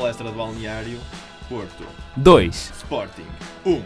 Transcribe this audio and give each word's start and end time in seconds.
palestra 0.00 0.30
de 0.30 0.34
balneário, 0.34 0.98
Porto, 1.46 1.84
2. 2.16 2.72
Sporting, 2.74 3.26
1. 3.66 3.82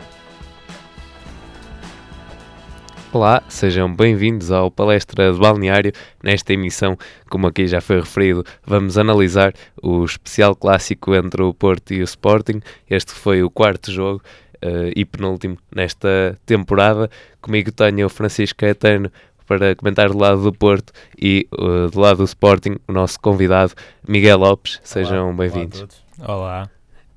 Olá, 3.12 3.42
sejam 3.48 3.92
bem-vindos 3.92 4.52
ao 4.52 4.70
Palestra 4.70 5.32
de 5.32 5.38
Balneário. 5.40 5.90
Nesta 6.22 6.52
emissão, 6.52 6.96
como 7.28 7.48
aqui 7.48 7.66
já 7.66 7.80
foi 7.80 7.96
referido, 7.96 8.44
vamos 8.64 8.96
analisar 8.96 9.54
o 9.82 10.04
especial 10.04 10.54
clássico 10.54 11.16
entre 11.16 11.42
o 11.42 11.52
Porto 11.52 11.92
e 11.92 12.00
o 12.00 12.04
Sporting. 12.04 12.60
Este 12.88 13.10
foi 13.10 13.42
o 13.42 13.50
quarto 13.50 13.90
jogo 13.90 14.22
uh, 14.64 14.92
e 14.94 15.04
penúltimo 15.04 15.58
nesta 15.74 16.38
temporada. 16.46 17.10
Comigo 17.42 17.72
tenho 17.72 18.06
o 18.06 18.08
Francisco 18.08 18.60
Caetano 18.60 19.10
para 19.48 19.74
comentar 19.74 20.10
do 20.10 20.18
lado 20.18 20.44
do 20.44 20.52
Porto 20.52 20.92
e 21.20 21.48
uh, 21.58 21.90
do 21.90 21.98
lado 21.98 22.18
do 22.18 22.24
Sporting, 22.24 22.76
o 22.86 22.92
nosso 22.92 23.18
convidado 23.18 23.72
Miguel 24.06 24.38
Lopes. 24.38 24.78
Sejam 24.84 25.34
bem-vindos. 25.34 26.03
Olá. 26.20 26.70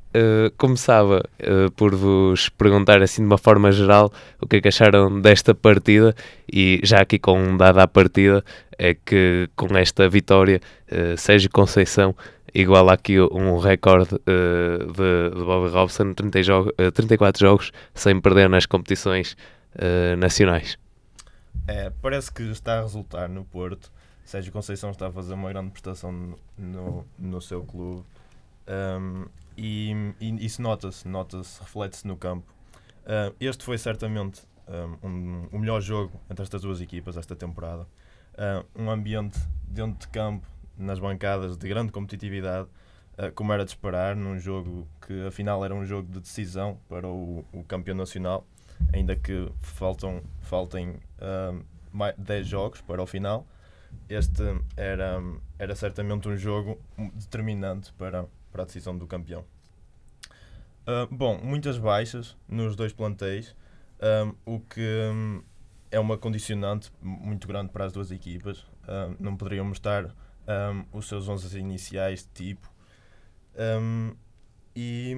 Uh, 0.09 0.49
começava 0.57 1.23
uh, 1.39 1.71
por 1.73 1.93
vos 1.93 2.49
perguntar 2.49 3.01
assim 3.03 3.21
de 3.21 3.27
uma 3.27 3.37
forma 3.37 3.71
geral 3.71 4.11
o 4.41 4.47
que 4.47 4.55
é 4.55 4.61
que 4.61 4.67
acharam 4.67 5.21
desta 5.21 5.53
partida. 5.53 6.15
E 6.51 6.79
já 6.83 7.01
aqui 7.01 7.19
com 7.19 7.39
um 7.39 7.55
dado 7.55 7.79
à 7.79 7.87
partida 7.87 8.43
é 8.77 8.95
que 8.95 9.47
com 9.55 9.77
esta 9.77 10.09
vitória 10.09 10.59
uh, 10.91 11.15
Sérgio 11.15 11.49
Conceição 11.51 12.15
iguala 12.55 12.93
aqui 12.93 13.19
um 13.19 13.59
recorde 13.59 14.15
uh, 14.15 14.91
de, 14.91 15.37
de 15.37 15.43
Bobby 15.43 15.71
Robson 15.71 16.13
30 16.13 16.41
jogo, 16.41 16.73
34 16.93 17.39
jogos 17.39 17.71
sem 17.93 18.19
perder 18.19 18.49
nas 18.49 18.65
competições 18.65 19.37
nacionais. 20.17 20.75
É, 21.67 21.91
parece 22.01 22.33
que 22.33 22.41
está 22.49 22.79
a 22.79 22.81
resultar 22.81 23.29
no 23.29 23.45
Porto. 23.45 23.91
Sérgio 24.25 24.51
Conceição 24.51 24.89
está 24.89 25.07
a 25.07 25.11
fazer 25.11 25.35
uma 25.35 25.49
grande 25.49 25.69
prestação 25.69 26.35
no, 26.57 27.05
no 27.19 27.39
seu 27.39 27.63
clube 27.63 28.03
um, 28.67 29.25
e, 29.57 29.91
e 30.19 30.45
isso 30.45 30.61
nota-se, 30.61 31.07
nota-se, 31.07 31.59
reflete-se 31.59 32.07
no 32.07 32.15
campo. 32.17 32.53
Uh, 33.03 33.35
este 33.39 33.63
foi 33.63 33.77
certamente 33.77 34.41
um, 35.03 35.47
o 35.51 35.59
melhor 35.59 35.81
jogo 35.81 36.19
entre 36.29 36.43
estas 36.43 36.61
duas 36.61 36.81
equipas 36.81 37.17
esta 37.17 37.35
temporada. 37.35 37.87
Uh, 38.33 38.65
um 38.75 38.89
ambiente 38.89 39.39
dentro 39.67 39.99
de 39.99 40.07
campo, 40.09 40.45
nas 40.77 40.99
bancadas, 40.99 41.57
de 41.57 41.67
grande 41.67 41.91
competitividade, 41.91 42.67
uh, 43.17 43.31
como 43.33 43.51
era 43.53 43.63
de 43.63 43.71
esperar, 43.71 44.15
num 44.15 44.37
jogo 44.37 44.87
que 45.05 45.25
afinal 45.25 45.63
era 45.65 45.73
um 45.73 45.85
jogo 45.85 46.11
de 46.11 46.19
decisão 46.19 46.79
para 46.87 47.07
o, 47.07 47.43
o 47.51 47.63
campeão 47.63 47.95
nacional, 47.95 48.45
ainda 48.93 49.15
que 49.15 49.51
faltam, 49.61 50.21
faltem 50.41 50.89
uh, 51.19 51.63
mais 51.91 52.15
10 52.17 52.47
jogos 52.47 52.81
para 52.81 53.01
o 53.01 53.07
final. 53.07 53.47
Este 54.09 54.43
era, 54.75 55.19
era 55.57 55.75
certamente 55.75 56.27
um 56.27 56.37
jogo 56.37 56.79
determinante 57.15 57.91
para, 57.93 58.25
para 58.51 58.63
a 58.63 58.65
decisão 58.65 58.97
do 58.97 59.07
campeão. 59.07 59.45
Uh, 60.87 61.13
bom, 61.13 61.37
muitas 61.43 61.77
baixas 61.77 62.37
nos 62.47 62.75
dois 62.75 62.93
plantéis, 62.93 63.55
um, 64.45 64.55
o 64.55 64.59
que 64.59 64.81
um, 65.11 65.43
é 65.91 65.99
uma 65.99 66.17
condicionante 66.17 66.91
muito 67.01 67.47
grande 67.47 67.71
para 67.71 67.85
as 67.85 67.91
duas 67.91 68.11
equipas. 68.11 68.65
Um, 68.87 69.15
não 69.19 69.35
poderiam 69.35 69.65
mostrar 69.65 70.15
os 70.93 71.09
seus 71.09 71.27
11 71.27 71.59
iniciais 71.59 72.21
de 72.21 72.45
tipo. 72.45 72.71
e 74.73 75.13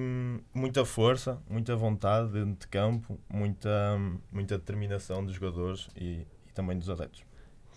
muita 0.52 0.84
força, 0.84 1.40
muita 1.48 1.76
vontade 1.76 2.32
dentro 2.32 2.58
de 2.58 2.66
campo, 2.66 3.16
muita, 3.28 3.96
muita 4.32 4.58
determinação 4.58 5.24
dos 5.24 5.36
jogadores 5.36 5.88
e, 5.94 6.26
e 6.48 6.52
também 6.52 6.76
dos 6.76 6.90
adeptos. 6.90 7.29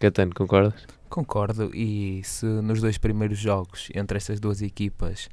Catano, 0.04 0.34
concordas? 0.36 0.86
Concordo, 1.08 1.74
e 1.74 2.22
se 2.26 2.46
nos 2.46 2.82
dois 2.82 2.98
primeiros 2.98 3.38
jogos 3.38 3.90
entre 3.96 4.18
estas 4.18 4.38
duas 4.38 4.62
equipas 4.62 5.30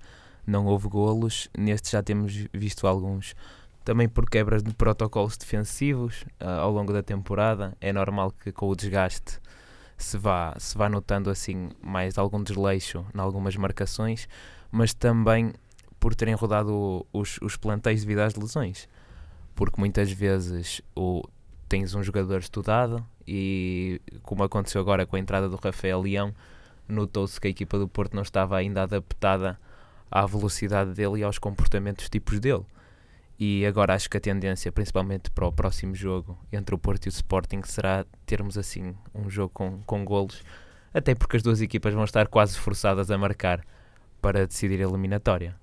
não 0.46 0.66
houve 0.66 0.86
golos. 0.86 1.50
Neste 1.58 1.90
já 1.90 2.00
temos 2.04 2.46
visto 2.52 2.86
alguns, 2.86 3.34
também 3.84 4.08
por 4.08 4.30
quebras 4.30 4.62
de 4.62 4.72
protocolos 4.72 5.36
defensivos 5.36 6.22
uh, 6.40 6.60
ao 6.60 6.70
longo 6.70 6.92
da 6.92 7.02
temporada. 7.02 7.76
É 7.80 7.92
normal 7.92 8.30
que 8.30 8.52
com 8.52 8.68
o 8.68 8.76
desgaste 8.76 9.40
se 9.98 10.16
vá, 10.16 10.54
se 10.56 10.78
vá 10.78 10.88
notando 10.88 11.30
assim 11.30 11.70
mais 11.82 12.16
algum 12.16 12.40
desleixo 12.40 13.04
em 13.12 13.18
algumas 13.18 13.56
marcações, 13.56 14.28
mas 14.70 14.94
também 14.94 15.52
por 15.98 16.14
terem 16.14 16.34
rodado 16.34 17.04
os, 17.12 17.40
os 17.42 17.56
plantéis 17.56 18.02
devido 18.02 18.20
às 18.20 18.36
lesões. 18.36 18.88
Porque 19.56 19.80
muitas 19.80 20.12
vezes 20.12 20.80
o, 20.94 21.24
tens 21.70 21.94
um 21.94 22.02
jogador 22.02 22.40
estudado 22.40 23.06
e, 23.24 24.02
como 24.24 24.42
aconteceu 24.42 24.80
agora 24.80 25.06
com 25.06 25.14
a 25.14 25.20
entrada 25.20 25.48
do 25.48 25.54
Rafael 25.54 26.02
Leão, 26.02 26.34
notou-se 26.88 27.40
que 27.40 27.46
a 27.46 27.50
equipa 27.50 27.78
do 27.78 27.86
Porto 27.86 28.12
não 28.12 28.24
estava 28.24 28.56
ainda 28.56 28.82
adaptada 28.82 29.56
à 30.10 30.26
velocidade 30.26 30.92
dele 30.92 31.20
e 31.20 31.22
aos 31.22 31.38
comportamentos 31.38 32.08
tipos 32.08 32.40
dele. 32.40 32.66
E 33.38 33.64
agora 33.64 33.94
acho 33.94 34.10
que 34.10 34.16
a 34.16 34.20
tendência, 34.20 34.72
principalmente 34.72 35.30
para 35.30 35.46
o 35.46 35.52
próximo 35.52 35.94
jogo 35.94 36.36
entre 36.52 36.74
o 36.74 36.78
Porto 36.78 37.06
e 37.06 37.08
o 37.08 37.10
Sporting, 37.10 37.62
será 37.64 38.04
termos 38.26 38.58
assim 38.58 38.92
um 39.14 39.30
jogo 39.30 39.50
com, 39.54 39.80
com 39.86 40.04
golos, 40.04 40.42
até 40.92 41.14
porque 41.14 41.36
as 41.36 41.42
duas 41.42 41.62
equipas 41.62 41.94
vão 41.94 42.02
estar 42.02 42.26
quase 42.26 42.58
forçadas 42.58 43.12
a 43.12 43.16
marcar 43.16 43.64
para 44.20 44.44
decidir 44.44 44.80
a 44.82 44.88
eliminatória. 44.88 45.54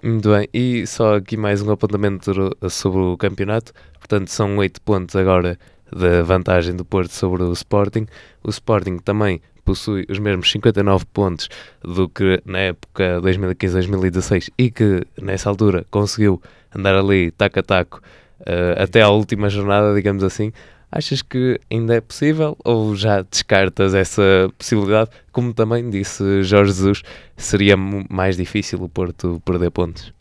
Muito 0.00 0.30
bem, 0.30 0.48
e 0.54 0.86
só 0.86 1.16
aqui 1.16 1.36
mais 1.36 1.60
um 1.60 1.72
apontamento 1.72 2.30
sobre 2.70 3.00
o 3.00 3.16
campeonato. 3.16 3.72
Portanto, 3.98 4.28
são 4.28 4.56
8 4.56 4.80
pontos 4.82 5.16
agora 5.16 5.58
da 5.90 6.22
vantagem 6.22 6.76
do 6.76 6.84
Porto 6.84 7.12
sobre 7.12 7.42
o 7.42 7.52
Sporting. 7.52 8.06
O 8.44 8.48
Sporting 8.48 8.98
também 8.98 9.40
possui 9.64 10.06
os 10.08 10.20
mesmos 10.20 10.48
59 10.52 11.04
pontos 11.06 11.48
do 11.82 12.08
que 12.08 12.40
na 12.46 12.58
época 12.58 13.20
2015-2016 13.22 14.50
e 14.56 14.70
que 14.70 15.04
nessa 15.20 15.50
altura 15.50 15.84
conseguiu 15.90 16.40
andar 16.72 16.94
ali 16.94 17.32
taco 17.32 17.58
a 17.58 17.62
taco 17.64 18.00
uh, 18.42 18.80
até 18.80 19.02
à 19.02 19.08
última 19.08 19.50
jornada, 19.50 19.92
digamos 19.96 20.22
assim. 20.22 20.52
Achas 20.90 21.20
que 21.20 21.60
ainda 21.70 21.94
é 21.94 22.00
possível 22.00 22.56
ou 22.64 22.96
já 22.96 23.22
descartas 23.22 23.94
essa 23.94 24.22
possibilidade? 24.56 25.10
Como 25.30 25.52
também 25.52 25.90
disse 25.90 26.42
Jorge 26.42 26.72
Jesus, 26.72 27.02
seria 27.36 27.76
mais 27.76 28.36
difícil 28.36 28.82
o 28.82 28.88
Porto 28.88 29.40
perder 29.44 29.70
pontos? 29.70 30.12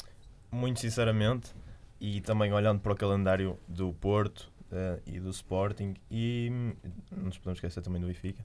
Muito 0.51 0.79
sinceramente, 0.81 1.51
e 2.01 2.19
também 2.22 2.51
olhando 2.51 2.79
para 2.79 2.91
o 2.91 2.95
calendário 2.95 3.57
do 3.67 3.94
Porto 3.94 4.51
uh, 4.72 5.01
e 5.06 5.19
do 5.19 5.29
Sporting, 5.29 5.95
e 6.11 6.50
hum, 6.51 6.73
não 7.16 7.25
nos 7.25 7.38
podemos 7.38 7.57
esquecer 7.57 7.81
também 7.81 8.01
do 8.01 8.07
Benfica, 8.07 8.44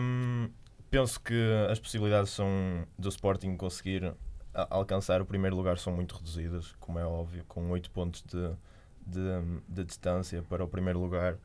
um, 0.00 0.48
penso 0.90 1.20
que 1.20 1.34
as 1.70 1.78
possibilidades 1.78 2.30
são 2.30 2.48
do 2.98 3.08
Sporting 3.08 3.56
conseguir 3.56 4.14
alcançar 4.70 5.20
o 5.20 5.26
primeiro 5.26 5.54
lugar 5.54 5.78
são 5.78 5.92
muito 5.92 6.14
reduzidas, 6.14 6.74
como 6.80 6.98
é 6.98 7.04
óbvio, 7.04 7.44
com 7.46 7.70
8 7.70 7.90
pontos 7.90 8.22
de, 8.22 8.50
de, 9.06 9.20
de, 9.68 9.84
distância 9.84 10.42
para 10.42 10.64
o 10.64 10.68
primeiro 10.68 10.98
lugar. 10.98 11.38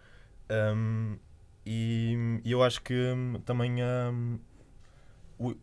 Um, 0.50 1.18
e, 1.66 2.42
eu 2.44 2.64
acho 2.64 2.82
que 2.82 3.14
também 3.46 3.84
um, 3.84 4.40
o, 5.38 5.56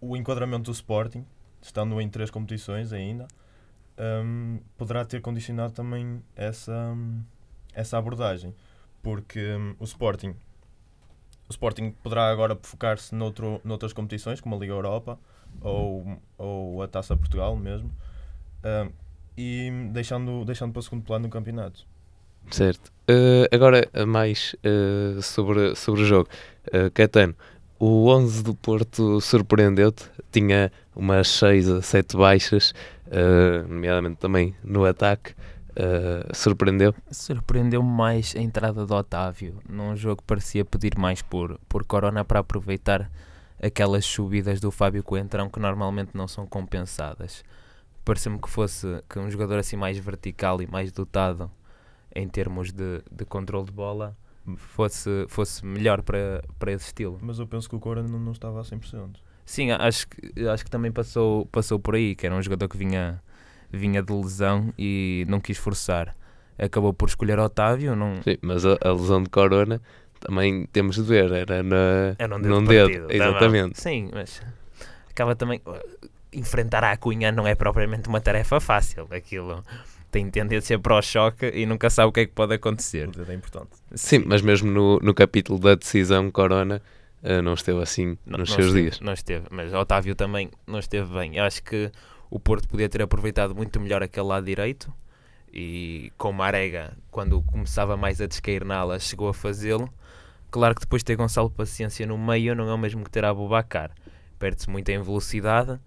o 0.00 0.16
enquadramento 0.16 0.64
do 0.64 0.72
Sporting, 0.72 1.24
estando 1.60 2.00
em 2.00 2.08
três 2.08 2.30
competições 2.30 2.92
ainda, 2.92 3.28
um, 4.24 4.58
poderá 4.76 5.04
ter 5.04 5.20
condicionado 5.20 5.72
também 5.72 6.22
essa, 6.34 6.96
essa 7.74 7.98
abordagem. 7.98 8.54
Porque 9.02 9.56
o 9.78 9.84
Sporting 9.84 10.34
o 11.48 11.52
Sporting 11.52 11.90
poderá 12.02 12.30
agora 12.30 12.58
focar-se 12.62 13.14
noutras 13.14 13.92
competições, 13.92 14.40
como 14.40 14.56
a 14.56 14.58
Liga 14.58 14.72
Europa 14.72 15.18
ou, 15.60 16.18
ou 16.38 16.82
a 16.82 16.88
Taça 16.88 17.16
Portugal 17.16 17.54
mesmo, 17.56 17.88
uh, 18.64 18.90
e 19.36 19.70
deixando, 19.92 20.44
deixando 20.44 20.72
para 20.72 20.80
o 20.80 20.82
segundo 20.82 21.04
plano 21.04 21.24
no 21.24 21.30
campeonato. 21.30 21.86
Certo. 22.50 22.92
Uh, 23.08 23.46
agora, 23.52 23.88
mais 24.06 24.54
uh, 24.64 25.20
sobre, 25.22 25.74
sobre 25.74 26.02
o 26.02 26.04
jogo. 26.04 26.28
Uh, 26.68 26.90
Caetano, 26.92 27.34
o 27.78 28.08
11 28.08 28.42
do 28.42 28.54
Porto 28.54 29.20
surpreendeu-te? 29.20 30.04
Tinha 30.30 30.70
umas 30.94 31.28
6 31.28 31.68
a 31.68 31.82
7 31.82 32.16
baixas, 32.16 32.72
nomeadamente 33.68 34.16
também 34.18 34.54
no 34.62 34.84
ataque. 34.84 35.34
Uh, 35.72 36.34
surpreendeu? 36.34 36.94
Surpreendeu 37.10 37.82
mais 37.82 38.34
a 38.36 38.40
entrada 38.40 38.84
do 38.84 38.94
Otávio 38.94 39.58
num 39.66 39.96
jogo 39.96 40.16
que 40.18 40.26
parecia 40.26 40.66
pedir 40.66 40.98
mais 40.98 41.22
por, 41.22 41.58
por 41.66 41.82
Corona 41.84 42.22
para 42.24 42.40
aproveitar 42.40 43.10
aquelas 43.60 44.04
subidas 44.04 44.60
do 44.60 44.70
Fábio 44.70 45.02
Coentrão 45.02 45.48
que 45.48 45.58
normalmente 45.58 46.10
não 46.12 46.28
são 46.28 46.46
compensadas. 46.46 47.42
Pareceu-me 48.04 48.40
que 48.40 48.48
fosse 48.48 49.02
que 49.08 49.18
um 49.18 49.30
jogador 49.30 49.58
assim 49.58 49.76
mais 49.76 49.98
vertical 49.98 50.60
e 50.60 50.66
mais 50.66 50.90
dotado 50.90 51.50
em 52.14 52.28
termos 52.28 52.72
de, 52.72 53.00
de 53.10 53.24
controle 53.24 53.66
de 53.66 53.72
bola 53.72 54.16
fosse, 54.56 55.26
fosse 55.28 55.64
melhor 55.64 56.02
para, 56.02 56.42
para 56.58 56.72
esse 56.72 56.86
estilo. 56.86 57.18
Mas 57.22 57.38
eu 57.38 57.46
penso 57.46 57.68
que 57.68 57.76
o 57.76 57.80
Corona 57.80 58.08
não, 58.08 58.18
não 58.18 58.32
estava 58.32 58.60
a 58.60 58.64
100%. 58.64 59.16
Sim, 59.44 59.70
acho 59.70 60.08
que, 60.08 60.48
acho 60.48 60.64
que 60.64 60.70
também 60.70 60.92
passou, 60.92 61.46
passou 61.46 61.78
por 61.78 61.94
aí, 61.94 62.14
que 62.14 62.26
era 62.26 62.34
um 62.34 62.42
jogador 62.42 62.68
que 62.68 62.76
vinha 62.76 63.22
vinha 63.72 64.02
de 64.02 64.12
lesão 64.12 64.72
e 64.78 65.24
não 65.28 65.40
quis 65.40 65.56
forçar. 65.56 66.14
Acabou 66.58 66.92
por 66.92 67.08
escolher 67.08 67.38
Otávio. 67.38 67.96
Não... 67.96 68.22
Sim, 68.22 68.36
mas 68.42 68.66
a, 68.66 68.76
a 68.82 68.92
lesão 68.92 69.22
de 69.22 69.30
Corona 69.30 69.80
também 70.20 70.66
temos 70.66 70.96
de 70.96 71.02
ver, 71.02 71.32
era 71.32 71.62
na, 71.62 72.14
era 72.18 72.38
num 72.38 72.62
dedo. 72.62 72.88
dedo. 72.88 73.06
Exatamente. 73.10 73.80
Sim, 73.80 74.10
mas 74.12 74.42
acaba 75.10 75.34
também. 75.34 75.60
Enfrentar 76.32 76.82
a 76.84 76.96
Cunha 76.96 77.30
não 77.32 77.46
é 77.46 77.54
propriamente 77.54 78.08
uma 78.08 78.20
tarefa 78.20 78.60
fácil. 78.60 79.06
Aquilo 79.10 79.62
tem 80.10 80.28
tendência 80.30 80.78
para 80.78 80.96
o 80.96 81.02
choque 81.02 81.46
e 81.54 81.64
nunca 81.66 81.88
sabe 81.90 82.08
o 82.08 82.12
que 82.12 82.20
é 82.20 82.26
que 82.26 82.32
pode 82.32 82.54
acontecer. 82.54 83.08
O 83.08 83.12
dedo 83.12 83.30
é 83.32 83.34
importante. 83.34 83.70
Sim, 83.94 84.24
mas 84.26 84.42
mesmo 84.42 84.70
no, 84.70 84.98
no 85.00 85.14
capítulo 85.14 85.58
da 85.58 85.74
decisão 85.74 86.30
Corona 86.30 86.82
uh, 87.22 87.40
não 87.42 87.54
esteve 87.54 87.80
assim 87.82 88.16
Não- 88.26 88.38
nos 88.38 88.50
não 88.50 88.56
seus 88.56 88.66
esteve, 88.68 88.82
dias. 88.82 89.00
Não 89.00 89.12
esteve, 89.12 89.46
mas 89.50 89.72
Otávio 89.72 90.14
também 90.14 90.50
não 90.66 90.78
esteve 90.78 91.12
bem. 91.14 91.36
Eu 91.36 91.44
acho 91.44 91.62
que 91.62 91.90
o 92.30 92.38
Porto 92.38 92.68
podia 92.68 92.88
ter 92.88 93.02
aproveitado 93.02 93.54
muito 93.54 93.78
melhor 93.80 94.02
aquele 94.02 94.26
lado 94.26 94.44
direito 94.44 94.92
e 95.52 96.10
com 96.16 96.32
Marega, 96.32 96.96
quando 97.10 97.42
começava 97.42 97.96
mais 97.96 98.20
a 98.20 98.26
descair 98.26 98.64
na 98.64 98.76
ala, 98.76 98.98
chegou 98.98 99.28
a 99.28 99.34
fazê-lo. 99.34 99.92
Claro 100.50 100.74
que 100.74 100.80
depois 100.82 101.02
ter 101.02 101.16
Gonçalo 101.16 101.50
Paciência 101.50 102.06
no 102.06 102.16
meio 102.18 102.54
não 102.54 102.68
é 102.68 102.74
o 102.74 102.78
mesmo 102.78 103.02
que 103.04 103.10
ter 103.10 103.24
Abubacar. 103.24 103.90
Perde-se 104.38 104.68
muito 104.68 104.88
em 104.90 105.00
velocidade, 105.00 105.78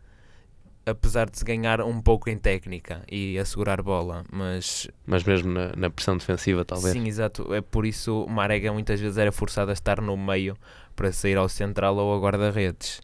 apesar 0.86 1.30
de 1.30 1.38
se 1.40 1.44
ganhar 1.46 1.82
um 1.82 2.02
pouco 2.02 2.30
em 2.30 2.38
técnica 2.38 3.02
e 3.12 3.38
assegurar 3.40 3.82
bola, 3.82 4.24
mas 4.32 4.88
Mas 5.06 5.24
mesmo 5.24 5.52
na, 5.52 5.72
na 5.76 5.90
pressão 5.90 6.16
defensiva, 6.18 6.64
talvez. 6.64 6.94
Sim, 6.94 7.08
exato. 7.08 7.54
É 7.54 7.62
por 7.62 7.86
isso 7.86 8.24
o 8.24 8.30
Marega 8.30 8.72
muitas 8.72 9.00
vezes 9.00 9.18
era 9.18 9.32
forçado 9.32 9.72
a 9.72 9.74
estar 9.74 10.00
no 10.02 10.16
meio 10.16 10.56
para 10.96 11.12
sair 11.12 11.38
ao 11.38 11.50
central 11.50 11.96
ou 11.98 12.14
ao 12.14 12.22
guarda-redes. 12.22 13.02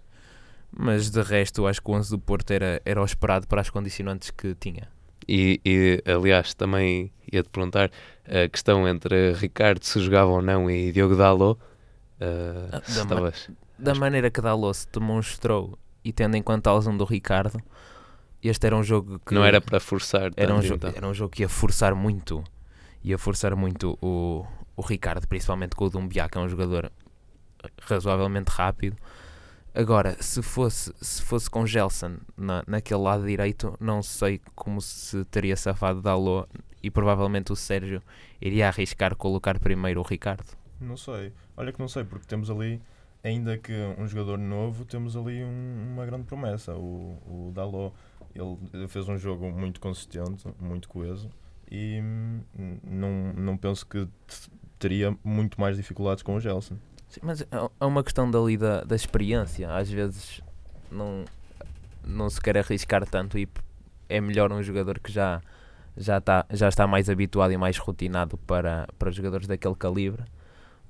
Mas 0.71 1.09
de 1.09 1.21
resto, 1.21 1.67
acho 1.67 1.81
que 1.81 1.91
o 1.91 1.93
11 1.93 2.09
do 2.11 2.19
Porto 2.19 2.51
era, 2.51 2.81
era 2.85 3.01
o 3.01 3.05
esperado 3.05 3.45
para 3.47 3.59
as 3.61 3.69
condicionantes 3.69 4.31
que 4.31 4.55
tinha. 4.55 4.87
E, 5.27 5.59
e, 5.65 6.01
aliás, 6.09 6.53
também 6.53 7.11
ia-te 7.31 7.49
perguntar 7.49 7.91
a 8.25 8.47
questão 8.49 8.87
entre 8.87 9.33
Ricardo 9.33 9.83
se 9.83 9.99
jogava 9.99 10.31
ou 10.31 10.41
não 10.41 10.69
e 10.71 10.91
Diogo 10.91 11.15
Dalot. 11.15 11.59
Uh, 12.19 12.69
da 12.71 12.79
ma- 12.79 12.87
estavas- 13.29 13.49
Da 13.77 13.95
maneira 13.95 14.29
que 14.31 14.39
Dalot 14.41 14.77
se 14.77 14.87
demonstrou 14.93 15.77
e 16.03 16.11
tendo 16.11 16.35
em 16.35 16.41
conta 16.41 16.69
a 16.69 16.75
lesão 16.75 16.95
do 16.95 17.05
Ricardo, 17.05 17.61
este 18.43 18.65
era 18.65 18.75
um 18.75 18.83
jogo 18.83 19.19
que 19.19 19.33
não 19.33 19.43
era 19.43 19.61
para 19.61 19.79
forçar. 19.79 20.31
era 20.35 20.53
um, 20.53 20.61
jogo, 20.61 20.75
então. 20.75 20.93
era 20.95 21.07
um 21.07 21.13
jogo 21.13 21.31
que 21.31 21.43
ia 21.43 21.49
forçar 21.49 21.93
muito 21.93 22.43
ia 23.03 23.17
forçar 23.17 23.55
muito 23.55 23.97
o, 24.01 24.45
o 24.75 24.81
Ricardo, 24.81 25.27
principalmente 25.27 25.75
com 25.75 25.85
o 25.85 25.89
Dumbiá, 25.89 26.29
que 26.29 26.37
é 26.37 26.41
um 26.41 26.49
jogador 26.49 26.91
razoavelmente 27.81 28.49
rápido. 28.51 28.95
Agora, 29.73 30.17
se 30.21 30.41
fosse, 30.41 30.93
se 31.01 31.21
fosse 31.21 31.49
com 31.49 31.65
Gelson 31.65 32.17
na, 32.35 32.63
naquele 32.67 32.99
lado 32.99 33.25
direito, 33.25 33.75
não 33.79 34.03
sei 34.03 34.41
como 34.53 34.81
se 34.81 35.23
teria 35.25 35.55
safado 35.55 36.01
Dalot 36.01 36.47
e 36.83 36.91
provavelmente 36.91 37.51
o 37.51 37.55
Sérgio 37.55 38.01
iria 38.41 38.67
arriscar 38.67 39.15
colocar 39.15 39.57
primeiro 39.59 40.01
o 40.01 40.03
Ricardo. 40.03 40.57
Não 40.79 40.97
sei. 40.97 41.31
Olha 41.55 41.71
que 41.71 41.79
não 41.79 41.87
sei, 41.87 42.03
porque 42.03 42.25
temos 42.25 42.49
ali, 42.49 42.81
ainda 43.23 43.57
que 43.57 43.73
um 43.97 44.07
jogador 44.07 44.37
novo, 44.37 44.85
temos 44.85 45.15
ali 45.15 45.43
um- 45.43 45.93
uma 45.93 46.05
grande 46.05 46.23
promessa. 46.25 46.73
O, 46.75 47.17
o 47.27 47.51
Dalot, 47.53 47.93
ele, 48.33 48.87
fez 48.87 49.07
um 49.07 49.17
jogo 49.17 49.49
muito 49.51 49.79
consistente, 49.79 50.47
muito 50.59 50.87
coeso, 50.89 51.29
e 51.69 51.99
hum, 52.01 52.41
não, 52.83 53.33
não 53.33 53.57
penso 53.57 53.85
que 53.85 54.07
teria 54.79 55.15
muito 55.23 55.59
mais 55.59 55.77
dificuldades 55.77 56.23
com 56.23 56.35
o 56.35 56.39
Gelson. 56.39 56.75
Sim, 57.07 57.19
mas 57.23 57.41
é 57.41 57.47
é 57.79 57.85
uma 57.85 58.03
questão 58.03 58.29
dali 58.29 58.57
da, 58.57 58.83
da 58.83 58.95
experiência. 58.95 59.73
Às 59.73 59.89
vezes 59.89 60.41
não, 60.89 61.25
não 62.03 62.29
se 62.29 62.41
quer 62.41 62.57
arriscar 62.57 63.05
tanto 63.05 63.37
e 63.37 63.47
é 64.09 64.19
melhor 64.21 64.51
um 64.51 64.63
jogador 64.63 64.99
que 64.99 65.11
já, 65.11 65.41
já, 65.95 66.17
está, 66.17 66.45
já 66.49 66.69
está 66.69 66.87
mais 66.87 67.09
habituado 67.09 67.51
e 67.51 67.57
mais 67.57 67.77
rotinado 67.77 68.37
para, 68.39 68.87
para 68.97 69.11
jogadores 69.11 69.45
daquele 69.47 69.75
calibre 69.75 70.23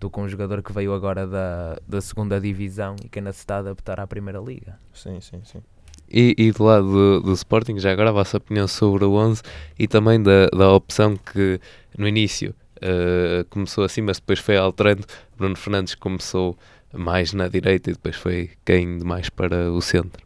do 0.02 0.10
que 0.10 0.20
um 0.20 0.28
jogador 0.28 0.64
que 0.64 0.74
veio 0.74 0.94
agora 0.96 1.28
da, 1.28 1.78
da 1.88 2.02
segunda 2.02 2.42
divisão 2.42 2.96
e 3.06 3.08
que 3.08 3.20
ainda 3.20 3.32
se 3.32 3.40
está 3.40 3.58
a 3.58 3.60
adaptar 3.60 4.00
à 4.00 4.08
primeira 4.08 4.40
liga. 4.40 4.78
Sim, 4.92 5.22
sim, 5.22 5.42
sim. 5.46 5.62
E, 6.10 6.36
e 6.38 6.52
do 6.52 6.64
lado 6.64 6.92
do, 6.92 7.22
do 7.22 7.34
Sporting, 7.34 7.78
já 7.78 7.92
agora 7.92 8.10
a 8.10 8.12
vossa 8.12 8.38
opinião 8.38 8.68
sobre 8.68 9.06
o 9.06 9.14
11 9.14 9.44
e 9.78 9.88
também 9.88 10.22
da, 10.22 10.48
da 10.48 10.74
opção 10.74 11.16
que 11.16 11.62
no 11.96 12.08
início 12.08 12.54
uh, 12.78 13.46
começou 13.52 13.84
assim, 13.84 14.02
mas 14.02 14.20
depois 14.20 14.40
foi 14.40 14.58
alterando. 14.58 15.06
Bruno 15.38 15.56
Fernandes 15.56 15.94
começou 15.94 16.58
mais 16.92 17.32
na 17.32 17.48
direita 17.48 17.92
e 17.92 17.94
depois 17.94 18.16
foi 18.16 18.50
caindo 18.66 19.06
mais 19.06 19.30
para 19.30 19.72
o 19.72 19.82
centro. 19.82 20.26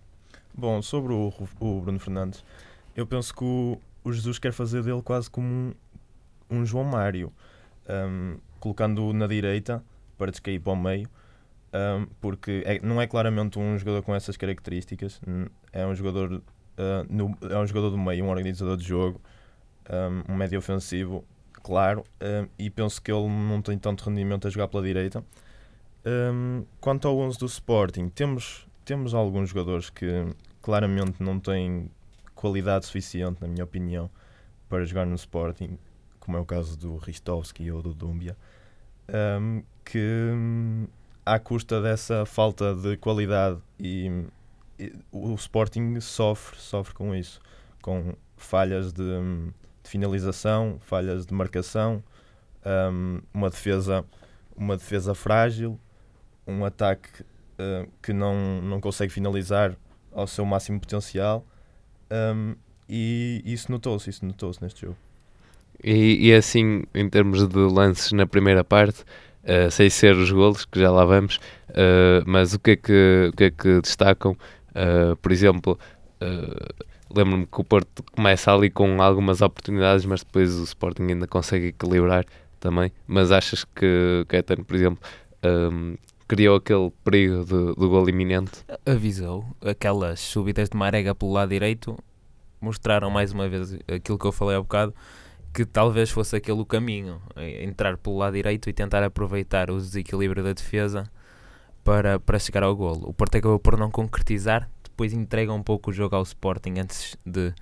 Bom, 0.54 0.82
sobre 0.82 1.12
o, 1.12 1.34
o 1.60 1.82
Bruno 1.82 2.00
Fernandes, 2.00 2.44
eu 2.96 3.06
penso 3.06 3.36
que 3.36 3.44
o, 3.44 3.78
o 4.06 4.14
Jesus 4.14 4.40
quer 4.40 4.54
fazer 4.54 4.82
dele 4.84 5.02
quase 5.02 5.30
como 5.30 5.46
um, 5.46 5.74
um 6.50 6.66
João 6.66 6.86
Mário, 6.86 7.32
um, 7.90 8.38
colocando-o 8.70 9.14
na 9.14 9.28
direita 9.28 9.84
para 10.18 10.32
descair 10.32 10.60
para 10.60 10.74
o 10.74 10.76
meio, 10.76 11.08
um, 11.72 12.08
porque 12.20 12.64
é- 12.66 12.80
não 12.82 13.00
é 13.00 13.06
claramente 13.06 13.60
um 13.60 13.78
jogador 13.78 14.02
com 14.02 14.16
essas 14.16 14.36
características, 14.36 15.22
é 15.72 15.86
um 15.86 15.94
jogador, 15.94 16.34
uh, 16.34 16.42
no- 17.08 17.38
é 17.48 17.58
um 17.60 17.68
jogador 17.68 17.92
do 17.92 17.98
meio, 17.98 18.26
um 18.26 18.30
organizador 18.30 18.76
de 18.76 18.84
jogo, 18.84 19.22
um, 20.28 20.34
um 20.34 20.36
médio 20.36 20.58
ofensivo, 20.58 21.24
claro, 21.62 22.04
um, 22.20 22.48
e 22.58 22.72
penso 22.72 23.00
que 23.00 23.12
ele 23.12 23.28
não 23.28 23.62
tem 23.62 23.78
tanto 23.78 24.04
rendimento 24.10 24.48
a 24.48 24.50
jogar 24.50 24.68
pela 24.68 24.82
direita. 24.82 25.24
Quanto 26.80 27.08
ao 27.08 27.18
11 27.18 27.38
do 27.40 27.46
Sporting, 27.48 28.10
temos, 28.10 28.68
temos 28.84 29.14
alguns 29.16 29.50
jogadores 29.50 29.90
que 29.90 30.06
claramente 30.62 31.22
não 31.22 31.40
têm 31.40 31.90
qualidade 32.36 32.86
suficiente, 32.86 33.42
na 33.42 33.48
minha 33.48 33.64
opinião, 33.64 34.08
para 34.70 34.86
jogar 34.86 35.06
no 35.06 35.16
Sporting, 35.16 35.80
como 36.20 36.38
é 36.38 36.40
o 36.40 36.46
caso 36.46 36.78
do 36.78 36.98
Ristovski 36.98 37.72
ou 37.72 37.82
do 37.82 37.92
Dumbia, 37.94 38.38
um, 39.10 39.64
que 39.84 40.00
hum, 40.34 40.88
à 41.26 41.40
custa 41.40 41.82
dessa 41.82 42.26
falta 42.26 42.74
de 42.76 42.98
qualidade 42.98 43.60
e, 43.80 44.26
e 44.80 44.94
o 45.12 45.34
Sporting 45.36 46.00
sofre, 46.00 46.60
sofre 46.60 46.94
com 46.94 47.16
isso, 47.16 47.40
com 47.82 48.16
falhas 48.38 48.92
de, 48.92 49.02
hum, 49.02 49.52
de 49.84 49.90
finalização, 49.90 50.80
falhas 50.82 51.26
de 51.26 51.34
marcação, 51.34 52.04
hum, 52.66 53.22
uma 53.34 53.50
defesa 53.50 54.06
uma 54.56 54.78
defesa 54.78 55.14
frágil, 55.14 55.78
um 56.48 56.64
ataque 56.64 57.24
uh, 57.24 57.92
que 58.02 58.14
não, 58.14 58.62
não 58.62 58.80
consegue 58.80 59.12
finalizar 59.12 59.76
ao 60.12 60.26
seu 60.28 60.46
máximo 60.46 60.80
potencial 60.80 61.46
um, 62.10 62.56
e 62.88 63.42
isso 63.46 63.72
notou-se, 63.72 64.10
isso 64.10 64.26
notou-se 64.26 64.62
neste 64.62 64.82
jogo. 64.82 64.98
E, 65.86 66.30
e 66.30 66.34
assim, 66.34 66.82
em 66.96 67.08
termos 67.08 67.48
de 67.48 67.60
lances 67.60 68.12
na 68.12 68.26
primeira 68.26 68.64
parte, 68.64 69.04
uh, 69.44 69.70
sem 69.70 69.88
ser 69.88 70.16
os 70.16 70.32
golos, 70.32 70.66
que 70.66 70.80
já 70.80 70.90
lá 70.90 71.06
vamos, 71.06 71.36
uh, 71.70 72.24
mas 72.26 72.56
o 72.56 72.60
que 72.60 72.72
é 72.72 72.76
que, 72.76 73.30
o 73.32 73.38
que, 73.38 73.44
é 73.44 73.52
que 73.52 73.82
destacam? 73.82 74.32
Uh, 74.72 75.16
por 75.18 75.32
exemplo, 75.32 75.78
lembro-me 77.16 77.46
que 77.46 77.62
o 77.62 77.64
Porto 77.64 78.04
começa 78.16 78.52
ali 78.52 78.72
com 78.72 79.00
algumas 79.00 79.42
oportunidades, 79.44 80.06
mas 80.06 80.24
depois 80.24 80.56
o 80.56 80.64
Sporting 80.64 81.04
ainda 81.04 81.28
consegue 81.28 81.68
equilibrar 81.68 82.26
também. 82.60 82.92
Mas 83.06 83.32
achas 83.32 83.64
que 83.64 84.26
Caetano, 84.28 84.66
por 84.66 84.76
exemplo, 84.76 85.00
um, 85.72 85.96
criou 86.28 86.56
aquele 86.56 86.92
perigo 87.04 87.46
de, 87.46 87.76
do 87.76 87.90
gol 87.90 88.10
iminente? 88.10 88.66
Avisou, 88.86 89.46
aquelas 89.64 90.20
subidas 90.20 90.68
de 90.68 90.76
Marega 90.76 91.14
pelo 91.14 91.32
lado 91.32 91.50
direito 91.50 91.96
mostraram 92.60 93.12
mais 93.12 93.32
uma 93.32 93.48
vez 93.48 93.78
aquilo 93.88 94.18
que 94.18 94.26
eu 94.26 94.32
falei 94.32 94.58
há 94.58 94.62
bocado, 94.62 94.94
que 95.56 95.66
talvez 95.66 96.12
fosse 96.12 96.36
aquele 96.36 96.60
o 96.60 96.66
caminho, 96.66 97.22
eh, 97.38 97.64
entrar 97.64 97.96
pelo 97.98 98.18
lado 98.18 98.34
direito 98.34 98.70
e 98.70 98.74
tentar 98.74 99.02
aproveitar 99.04 99.72
o 99.72 99.78
desequilíbrio 99.78 100.44
da 100.44 100.52
defesa 100.52 101.10
para, 101.82 102.20
para 102.20 102.38
chegar 102.38 102.62
ao 102.62 102.76
golo. 102.76 103.08
O 103.08 103.14
Porto 103.14 103.38
acabou 103.38 103.58
por 103.58 103.78
não 103.78 103.90
concretizar, 103.90 104.70
depois 104.84 105.14
entrega 105.14 105.54
um 105.54 105.64
pouco 105.64 105.92
o 105.92 105.94
jogo 105.94 106.14
ao 106.14 106.24
Sporting 106.24 106.74
antes 106.78 107.16
de, 107.26 107.54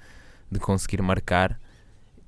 de 0.50 0.60
conseguir 0.60 1.04
marcar 1.04 1.60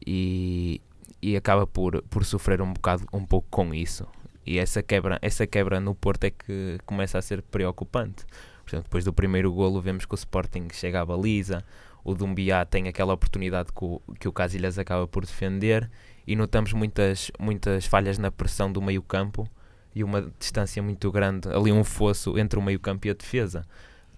e, 0.06 0.80
e 1.20 1.36
acaba 1.36 1.66
por, 1.66 2.04
por 2.12 2.24
sofrer 2.24 2.62
um 2.62 2.72
bocado 2.72 3.04
um 3.12 3.26
pouco 3.26 3.48
com 3.50 3.74
isso. 3.74 4.08
E 4.46 4.60
essa 4.60 4.84
quebra, 4.84 5.18
essa 5.20 5.48
quebra 5.48 5.80
no 5.80 5.96
Porto 5.96 6.26
é 6.26 6.30
que 6.30 6.78
começa 6.86 7.18
a 7.18 7.24
ser 7.24 7.42
preocupante. 7.42 8.24
Portanto, 8.62 8.84
depois 8.84 9.04
do 9.04 9.12
primeiro 9.12 9.52
golo 9.52 9.82
vemos 9.82 10.06
que 10.06 10.14
o 10.14 10.16
Sporting 10.16 10.68
chega 10.72 11.02
à 11.02 11.06
baliza, 11.06 11.64
o 12.06 12.14
Dumbiá 12.14 12.64
tem 12.64 12.88
aquela 12.88 13.14
oportunidade 13.14 13.74
que 13.74 13.84
o, 13.84 14.02
que 14.20 14.28
o 14.28 14.32
Casilhas 14.32 14.78
acaba 14.78 15.08
por 15.08 15.26
defender 15.26 15.90
e 16.28 16.36
notamos 16.36 16.72
muitas, 16.72 17.32
muitas 17.40 17.88
falhas 17.88 18.20
na 18.20 18.32
pressão 18.32 18.72
do 18.72 18.80
meio 18.80 19.02
campo 19.02 19.50
e 19.94 20.04
uma 20.04 20.32
distância 20.40 20.84
muito 20.84 21.12
grande, 21.12 21.50
ali 21.50 21.72
um 21.72 21.84
fosso 21.84 22.38
entre 22.38 22.60
o 22.60 22.62
meio 22.62 22.80
campo 22.80 23.08
e 23.08 23.10
a 23.10 23.14
defesa. 23.14 23.66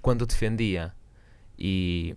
Quando 0.02 0.26
defendia 0.26 0.92
e, 1.58 2.14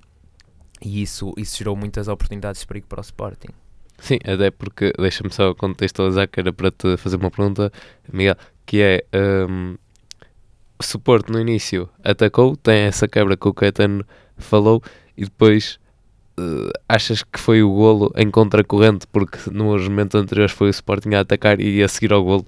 e 0.83 1.03
isso, 1.03 1.33
isso 1.37 1.59
gerou 1.59 1.77
muitas 1.77 2.09
oportunidades 2.09 2.63
de 2.63 2.67
perigo 2.67 2.89
para 2.89 2.99
o 2.99 3.03
Sporting. 3.03 3.51
Sim, 3.99 4.19
até 4.25 4.51
porque, 4.51 4.93
deixa-me 4.99 5.31
só 5.33 5.55
contextualizar, 5.55 6.27
que 6.29 6.41
era 6.41 6.53
para 6.53 6.71
te 6.71 6.97
fazer 6.97 7.17
uma 7.17 7.31
pergunta, 7.31 7.71
Miguel, 8.13 8.35
que 8.67 8.81
é, 8.81 9.05
um, 9.49 9.77
o 10.95 10.99
Porto 10.99 11.31
no 11.31 11.39
início 11.39 11.89
atacou, 12.03 12.57
tem 12.57 12.81
essa 12.81 13.07
quebra 13.07 13.37
que 13.37 13.47
o 13.47 13.53
Caetano 13.55 14.05
falou, 14.39 14.83
e 15.21 15.25
depois 15.27 15.79
uh, 16.39 16.71
achas 16.89 17.23
que 17.23 17.39
foi 17.41 17.63
o 17.63 17.71
golo 17.73 18.13
em 18.17 18.31
contracorrente, 18.31 19.07
porque 19.09 19.39
nos 19.51 19.89
momentos 19.89 20.21
anteriores 20.21 20.53
foi 20.53 20.69
o 20.69 20.71
Sporting 20.71 21.15
a 21.15 21.21
atacar 21.21 21.61
e 21.61 21.83
a 21.83 21.89
seguir 21.89 22.13
ao 22.13 22.25
golo, 22.25 22.47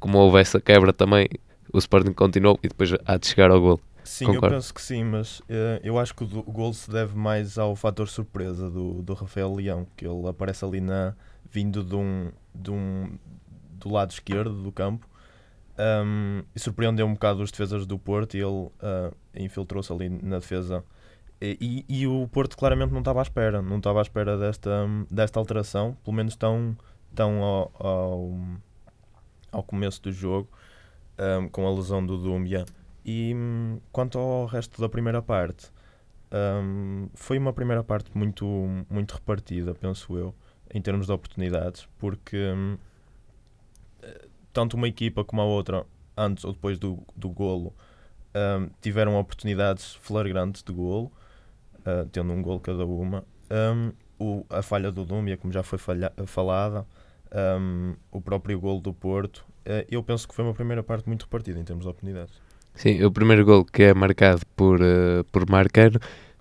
como 0.00 0.18
houve 0.18 0.40
essa 0.40 0.60
quebra 0.60 0.92
também, 0.92 1.28
o 1.72 1.78
Sporting 1.78 2.12
continuou 2.12 2.58
e 2.62 2.68
depois 2.68 2.92
há 3.06 3.16
de 3.16 3.26
chegar 3.26 3.50
ao 3.50 3.60
golo. 3.60 3.80
Sim, 4.02 4.26
eu 4.26 4.34
Concordo. 4.34 4.56
penso 4.56 4.74
que 4.74 4.82
sim, 4.82 5.02
mas 5.02 5.40
eh, 5.48 5.80
eu 5.82 5.98
acho 5.98 6.14
que 6.14 6.24
o, 6.24 6.26
do- 6.26 6.40
o 6.40 6.52
gol 6.52 6.72
se 6.74 6.90
deve 6.90 7.16
mais 7.16 7.56
ao 7.58 7.74
fator 7.74 8.06
surpresa 8.08 8.70
do, 8.70 9.02
do 9.02 9.14
Rafael 9.14 9.54
Leão, 9.54 9.86
que 9.96 10.06
ele 10.06 10.28
aparece 10.28 10.64
ali 10.64 10.80
na 10.80 11.14
vindo 11.50 11.82
de 11.82 11.94
um, 11.96 12.30
de 12.54 12.70
um 12.70 13.18
do 13.80 13.88
lado 13.90 14.10
esquerdo 14.12 14.62
do 14.62 14.72
campo 14.72 15.08
um, 15.78 16.42
e 16.54 16.60
surpreendeu 16.60 17.06
um 17.06 17.14
bocado 17.14 17.42
os 17.42 17.50
defesas 17.50 17.86
do 17.86 17.98
Porto 17.98 18.36
e 18.36 18.40
ele 18.40 18.68
ah, 18.80 19.12
infiltrou-se 19.34 19.92
ali 19.92 20.08
na 20.08 20.38
defesa. 20.38 20.84
E, 21.40 21.84
e- 21.88 22.06
o 22.06 22.26
Porto 22.28 22.56
claramente 22.56 22.92
não 22.92 23.00
estava 23.00 23.20
à 23.20 23.22
espera, 23.22 23.60
não 23.60 23.76
estava 23.78 23.98
à 24.00 24.02
espera 24.02 24.38
desta, 24.38 24.86
desta 25.10 25.38
alteração, 25.38 25.96
pelo 26.04 26.16
menos 26.16 26.36
tão, 26.36 26.76
tão 27.14 27.42
ao, 27.42 27.72
ao, 27.78 28.32
ao 29.52 29.62
começo 29.62 30.00
do 30.02 30.10
jogo, 30.12 30.48
um, 31.18 31.48
com 31.48 31.66
a 31.66 31.70
lesão 31.74 32.04
do 32.04 32.16
Dumbia. 32.16 32.64
E 33.04 33.34
quanto 33.92 34.18
ao 34.18 34.46
resto 34.46 34.80
da 34.80 34.88
primeira 34.88 35.20
parte, 35.20 35.70
hum, 36.32 37.08
foi 37.14 37.36
uma 37.36 37.52
primeira 37.52 37.84
parte 37.84 38.10
muito, 38.16 38.46
muito 38.88 39.12
repartida, 39.12 39.74
penso 39.74 40.16
eu, 40.16 40.34
em 40.72 40.80
termos 40.80 41.06
de 41.06 41.12
oportunidades, 41.12 41.86
porque 41.98 42.38
eh, 44.02 44.28
tanto 44.52 44.76
uma 44.76 44.88
equipa 44.88 45.24
como 45.24 45.42
a 45.42 45.44
outra, 45.44 45.84
antes 46.16 46.44
ou 46.44 46.52
depois 46.52 46.78
do, 46.78 47.02
do 47.14 47.28
golo, 47.28 47.74
tiveram 48.80 49.16
oportunidades 49.16 49.94
flagrantes 49.94 50.62
de 50.62 50.72
golo, 50.72 51.12
ah, 51.84 52.06
tendo 52.10 52.32
um 52.32 52.42
golo 52.42 52.60
cada 52.60 52.84
uma. 52.84 53.24
Hum, 53.50 53.92
o- 54.18 54.46
a 54.50 54.62
falha 54.62 54.90
do 54.92 55.04
Dúmbia, 55.04 55.36
como 55.36 55.52
já 55.52 55.62
foi 55.62 55.78
falha- 55.78 56.12
falada, 56.26 56.86
hum, 57.60 57.94
o 58.10 58.20
próprio 58.20 58.58
golo 58.60 58.80
do 58.80 58.92
Porto, 58.92 59.44
eh, 59.64 59.86
eu 59.90 60.02
penso 60.02 60.26
que 60.28 60.34
foi 60.34 60.44
uma 60.44 60.54
primeira 60.54 60.82
parte 60.82 61.06
muito 61.08 61.22
repartida 61.24 61.58
em 61.58 61.64
termos 61.64 61.84
de 61.84 61.90
oportunidades. 61.90 62.34
Sim, 62.74 63.02
o 63.04 63.10
primeiro 63.10 63.44
gol 63.44 63.64
que 63.64 63.82
é 63.84 63.94
marcado 63.94 64.40
por, 64.56 64.80
eh, 64.80 65.22
por 65.30 65.48
Marcano 65.48 65.98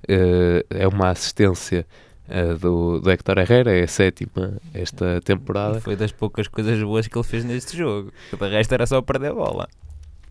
eh, 0.07 0.65
é 0.69 0.87
uma 0.87 1.09
assistência 1.09 1.85
eh, 2.27 2.53
do, 2.55 2.99
do 2.99 3.11
Héctor 3.11 3.37
Herrera, 3.37 3.71
é 3.71 3.83
a 3.83 3.87
sétima 3.87 4.53
esta 4.73 5.21
temporada. 5.21 5.77
E 5.77 5.81
foi 5.81 5.95
das 5.95 6.11
poucas 6.11 6.47
coisas 6.47 6.81
boas 6.81 7.07
que 7.07 7.17
ele 7.17 7.23
fez 7.23 7.43
neste 7.43 7.77
jogo. 7.77 8.11
que 8.29 8.37
De 8.37 8.49
resto 8.49 8.73
era 8.73 8.85
só 8.87 9.01
perder 9.01 9.31
a 9.31 9.35
bola. 9.35 9.67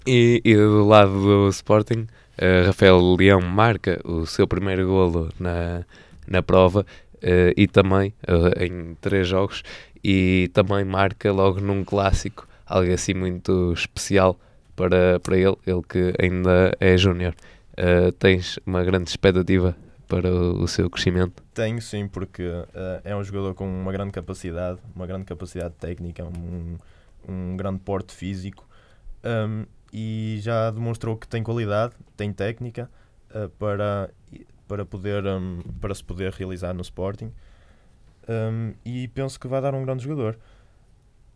E, 0.06 0.40
e 0.44 0.54
do 0.56 0.84
lado 0.86 1.12
do 1.12 1.48
Sporting, 1.50 2.06
eh, 2.36 2.62
Rafael 2.66 2.98
Leão 3.16 3.40
marca 3.40 4.00
o 4.04 4.26
seu 4.26 4.46
primeiro 4.46 4.86
golo 4.86 5.30
na, 5.38 5.84
na 6.26 6.42
prova 6.42 6.86
eh, 7.20 7.52
e 7.56 7.66
também 7.66 8.14
eh, 8.26 8.66
em 8.66 8.94
três 9.00 9.28
jogos 9.28 9.62
e 10.02 10.50
também 10.52 10.84
marca 10.84 11.30
logo 11.30 11.60
num 11.60 11.84
clássico, 11.84 12.48
algo 12.66 12.92
assim 12.92 13.14
muito 13.14 13.72
especial 13.72 14.38
para, 14.74 15.20
para 15.20 15.36
ele, 15.36 15.56
ele 15.66 15.82
que 15.88 16.14
ainda 16.20 16.76
é 16.80 16.96
júnior. 16.96 17.34
Tens 18.18 18.58
uma 18.66 18.84
grande 18.84 19.08
expectativa 19.08 19.74
para 20.06 20.30
o, 20.30 20.62
o 20.62 20.68
seu 20.68 20.90
crescimento? 20.90 21.42
Tenho 21.54 21.80
sim, 21.80 22.06
porque 22.06 22.42
é 23.04 23.14
um 23.14 23.22
jogador 23.22 23.54
com 23.54 23.64
uma 23.64 23.92
grande 23.92 24.10
capacidade, 24.10 24.78
uma 24.94 25.06
grande 25.06 25.24
capacidade 25.24 25.74
técnica, 25.80 26.24
um, 26.24 26.76
um 27.28 27.56
grande 27.56 27.80
porte 27.80 28.12
físico 28.12 28.66
um, 29.24 29.64
e 29.92 30.38
já 30.40 30.70
demonstrou 30.70 31.16
que 31.16 31.28
tem 31.28 31.42
qualidade, 31.42 31.94
tem 32.16 32.32
técnica 32.32 32.90
eh, 33.34 33.48
para, 33.58 34.10
para, 34.66 34.84
poder, 34.86 35.26
um, 35.26 35.60
para 35.80 35.94
se 35.94 36.02
poder 36.02 36.32
realizar 36.32 36.72
no 36.72 36.82
Sporting 36.82 37.32
Um, 38.28 38.74
e 38.84 39.08
penso 39.08 39.38
que 39.40 39.48
vai 39.48 39.60
dar 39.60 39.74
um 39.74 39.84
grande 39.84 40.04
jogador. 40.04 40.38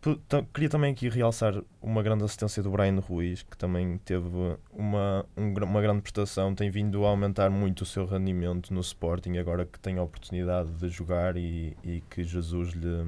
P- 0.01 0.21
Queria 0.55 0.69
também 0.69 0.93
aqui 0.93 1.09
realçar 1.09 1.53
uma 1.83 2.01
grande 2.01 2.23
assistência 2.23 2.63
do 2.63 2.71
Brian 2.71 3.01
Ruiz, 3.01 3.43
que 3.43 3.57
também 3.59 3.99
teve 4.05 4.29
uma, 4.73 5.27
um 5.37 5.53
uma 5.65 5.83
grande 5.83 6.01
prestação, 6.01 6.55
tem 6.55 6.71
vindo 6.71 7.05
a 7.05 7.09
aumentar 7.09 7.51
muito 7.51 7.81
o 7.81 7.85
seu 7.85 8.07
rendimento 8.07 8.73
no 8.73 8.81
Sporting, 8.81 9.37
agora 9.37 9.67
que 9.67 9.81
tem 9.81 9.99
a 9.99 10.03
oportunidade 10.03 10.71
de 10.75 10.89
jogar 10.89 11.37
e, 11.37 11.77
e 11.83 12.01
que 12.09 12.23
Jesus 12.23 12.71
lhe, 12.71 13.05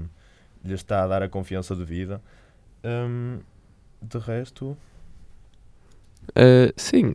lhe 0.65 0.75
está 0.75 1.05
a 1.05 1.07
dar 1.07 1.23
a 1.23 1.29
confiança 1.29 1.77
de 1.77 1.85
vida. 1.85 2.21
Hum, 2.85 3.39
de 4.03 4.19
resto, 4.19 4.77
Uh, 6.31 6.73
sim, 6.77 7.07
uh, 7.07 7.15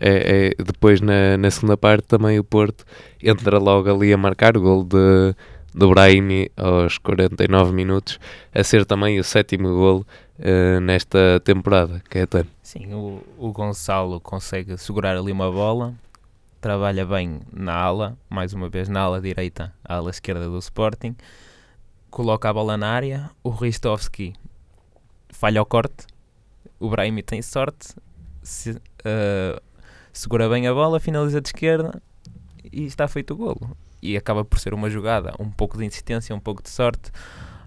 é, 0.00 0.54
é- 0.58 0.62
depois 0.62 1.00
na, 1.00 1.36
na 1.36 1.50
segunda 1.50 1.76
parte 1.76 2.06
também 2.06 2.38
o 2.38 2.44
Porto 2.44 2.84
entra 3.22 3.58
logo 3.58 3.90
ali 3.90 4.12
a 4.12 4.16
marcar 4.16 4.56
o 4.56 4.60
gol 4.60 4.84
de, 4.84 5.34
do 5.74 5.90
Brahimi 5.90 6.50
aos 6.56 6.98
49 6.98 7.72
minutos, 7.72 8.18
a 8.54 8.64
ser 8.64 8.84
também 8.84 9.20
o 9.20 9.24
sétimo 9.24 9.68
gol 9.68 10.06
uh, 10.38 10.80
nesta 10.80 11.40
temporada, 11.44 12.02
Caetano. 12.08 12.48
Sim, 12.62 12.94
o, 12.94 13.22
o 13.38 13.52
Gonçalo 13.52 14.20
consegue 14.20 14.76
segurar 14.78 15.16
ali 15.16 15.30
uma 15.30 15.52
bola, 15.52 15.94
trabalha 16.60 17.04
bem 17.04 17.40
na 17.52 17.74
ala, 17.74 18.16
mais 18.28 18.52
uma 18.52 18.68
vez 18.68 18.88
na 18.88 19.00
ala 19.00 19.20
direita, 19.20 19.72
a 19.84 19.96
ala 19.96 20.10
esquerda 20.10 20.48
do 20.48 20.58
Sporting, 20.58 21.14
coloca 22.10 22.48
a 22.48 22.52
bola 22.52 22.76
na 22.76 22.88
área, 22.88 23.30
o 23.44 23.50
Ristovski 23.50 24.34
falha 25.28 25.60
o 25.60 25.66
corte, 25.66 26.06
o 26.80 26.88
Brahimi 26.88 27.22
tem 27.22 27.42
sorte, 27.42 27.94
se- 28.46 28.80
eh, 29.04 29.60
segura 30.12 30.48
bem 30.48 30.66
a 30.66 30.72
bola, 30.74 31.00
finaliza 31.00 31.40
de 31.40 31.48
esquerda 31.48 32.00
e 32.72 32.84
está 32.84 33.06
feito 33.08 33.34
o 33.34 33.36
golo. 33.36 33.76
E 34.02 34.16
acaba 34.16 34.44
por 34.44 34.58
ser 34.58 34.72
uma 34.74 34.88
jogada, 34.88 35.34
um 35.38 35.50
pouco 35.50 35.76
de 35.76 35.84
insistência, 35.84 36.34
um 36.34 36.40
pouco 36.40 36.62
de 36.62 36.68
sorte, 36.70 37.10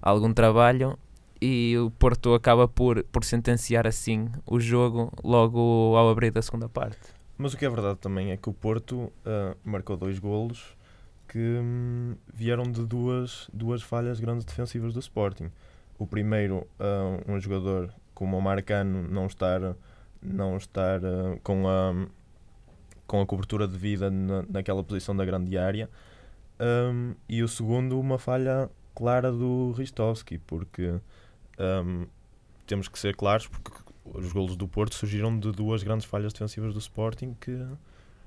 algum 0.02 0.34
trabalho 0.34 0.98
e 1.42 1.76
o 1.78 1.90
Porto 1.92 2.34
acaba 2.34 2.68
por, 2.68 3.04
por 3.06 3.24
sentenciar 3.24 3.86
assim 3.88 4.30
o 4.46 4.60
jogo 4.60 5.12
logo 5.24 5.96
ao 5.96 6.10
abrir 6.10 6.32
da 6.32 6.42
segunda 6.42 6.70
parte. 6.70 6.98
Mas 7.38 7.54
o 7.54 7.58
que 7.58 7.66
é 7.66 7.70
verdade 7.70 7.98
também 8.00 8.32
é 8.32 8.38
que 8.38 8.50
o 8.50 8.54
Porto 8.54 9.12
ah, 9.26 9.56
marcou 9.64 9.96
dois 9.98 10.20
golos 10.20 10.78
que 11.28 11.38
hum, 11.40 12.16
vieram 12.34 12.64
de 12.64 12.86
duas, 12.86 13.50
duas 13.54 13.82
falhas 13.82 14.20
grandes 14.20 14.44
defensivas 14.46 14.94
do 14.94 15.00
Sporting. 15.00 15.50
O 15.98 16.06
primeiro, 16.08 16.66
ah, 16.80 17.20
um 17.28 17.40
jogador 17.40 17.94
como 18.14 18.38
o 18.38 18.42
Marcano 18.42 19.08
não 19.10 19.26
estar, 19.28 19.62
não 20.22 20.58
estar 20.58 21.04
ah, 21.04 21.38
com, 21.44 21.68
a, 21.68 22.08
com 23.08 23.22
a 23.22 23.26
cobertura 23.26 23.68
de 23.68 23.78
vida 23.78 24.10
na, 24.10 24.44
naquela 24.50 24.84
posição 24.84 25.16
da 25.16 25.26
grande 25.26 25.58
área. 25.58 25.90
Hum, 26.60 27.16
e 27.28 27.42
o 27.42 27.48
segundo, 27.48 28.00
uma 28.00 28.20
falha 28.20 28.70
clara 28.94 29.32
do 29.32 29.72
Ristovski, 29.72 30.38
porque 30.40 31.00
hum, 31.60 32.06
temos 32.68 32.88
que 32.88 33.00
ser 33.00 33.16
claros, 33.16 33.48
porque 33.48 33.72
os 34.14 34.32
golos 34.34 34.56
do 34.56 34.68
Porto 34.68 34.96
surgiram 34.96 35.38
de 35.38 35.52
duas 35.52 35.84
grandes 35.84 36.06
falhas 36.06 36.34
defensivas 36.34 36.74
do 36.74 36.80
Sporting 36.80 37.36
que, 37.40 37.66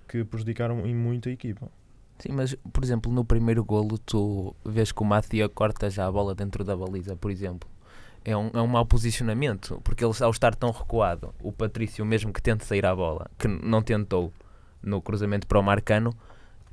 que 0.09 0.25
prejudicaram 0.25 0.87
em 0.87 0.95
muito 0.95 1.29
a 1.29 1.33
equipa. 1.33 1.71
Sim, 2.19 2.33
mas 2.33 2.55
por 2.73 2.85
exemplo, 2.85 3.13
no 3.13 3.25
primeiro 3.25 3.65
golo 3.65 3.99
tu 3.99 4.55
vês 4.65 4.93
que 4.93 5.03
o 5.03 5.05
Matia 5.05 5.49
corta 5.49 5.91
já 5.91 6.07
a 6.07 6.13
bola 6.13 6.35
dentro 6.35 6.65
da 6.65 6.77
baliza, 6.77 7.17
por 7.17 7.31
exemplo. 7.31 7.69
É 8.25 8.37
um, 8.37 8.51
é 8.55 8.61
um 8.63 8.67
mau 8.67 8.87
posicionamento, 8.87 9.81
porque 9.83 10.05
ele 10.05 10.15
ao 10.21 10.31
estar 10.31 10.55
tão 10.55 10.71
recuado, 10.71 11.35
o 11.43 11.51
Patrício 11.53 12.05
mesmo 12.05 12.33
que 12.33 12.41
tente 12.43 12.65
sair 12.65 12.87
à 12.87 12.95
bola, 12.95 13.29
que 13.39 13.49
não 13.49 13.83
tentou 13.83 14.33
no 14.83 15.01
cruzamento 15.03 15.47
para 15.47 15.59
o 15.59 15.63
Marcano, 15.63 16.15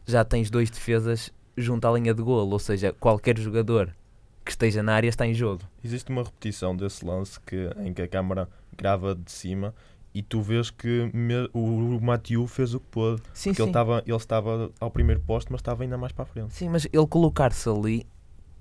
já 0.05 0.23
tens 0.23 0.49
dois 0.49 0.69
defesas 0.69 1.31
junto 1.57 1.87
à 1.87 1.91
linha 1.91 2.13
de 2.13 2.21
golo, 2.21 2.51
ou 2.51 2.59
seja, 2.59 2.93
qualquer 2.99 3.37
jogador 3.37 3.93
que 4.45 4.51
esteja 4.51 4.81
na 4.81 4.93
área 4.93 5.09
está 5.09 5.25
em 5.27 5.33
jogo. 5.33 5.61
Existe 5.83 6.09
uma 6.11 6.23
repetição 6.23 6.75
desse 6.75 7.05
lance 7.05 7.39
que, 7.41 7.69
em 7.83 7.93
que 7.93 8.01
a 8.01 8.07
câmara 8.07 8.47
grava 8.75 9.13
de 9.13 9.31
cima 9.31 9.73
e 10.13 10.23
tu 10.23 10.41
vês 10.41 10.71
que 10.71 11.09
me- 11.13 11.49
o 11.53 11.99
Matiu 12.01 12.47
fez 12.47 12.73
o 12.73 12.79
que 12.79 12.87
pôde. 12.87 13.21
Sim, 13.33 13.49
Porque 13.51 13.61
ele 13.61 13.69
estava 13.69 14.03
ele 14.07 14.15
estava 14.17 14.71
ao 14.79 14.89
primeiro 14.89 15.21
posto, 15.21 15.51
mas 15.51 15.59
estava 15.61 15.83
ainda 15.83 15.97
mais 15.97 16.11
para 16.11 16.23
a 16.23 16.25
frente. 16.25 16.53
Sim, 16.53 16.69
mas 16.69 16.85
ele 16.91 17.05
colocar-se 17.07 17.69
ali 17.69 18.07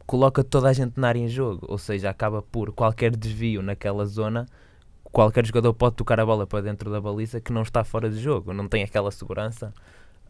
coloca 0.09 0.43
toda 0.43 0.71
a 0.71 0.73
gente 0.73 0.99
na 0.99 1.09
área 1.09 1.19
em 1.19 1.29
jogo, 1.29 1.67
ou 1.69 1.77
seja, 1.77 2.09
acaba 2.09 2.41
por 2.41 2.73
qualquer 2.73 3.15
desvio 3.15 3.61
naquela 3.61 4.07
zona, 4.07 4.47
qualquer 5.05 5.45
jogador 5.45 5.75
pode 5.75 5.97
tocar 5.97 6.19
a 6.19 6.25
bola 6.25 6.47
para 6.47 6.63
dentro 6.63 6.91
da 6.91 6.99
baliza 6.99 7.43
que 7.43 7.53
não 7.53 7.61
está 7.61 7.85
fora 7.85 8.09
de 8.09 8.19
jogo, 8.19 8.55
não 8.55 8.67
tem 8.67 8.83
aquela 8.83 9.11
segurança 9.11 9.71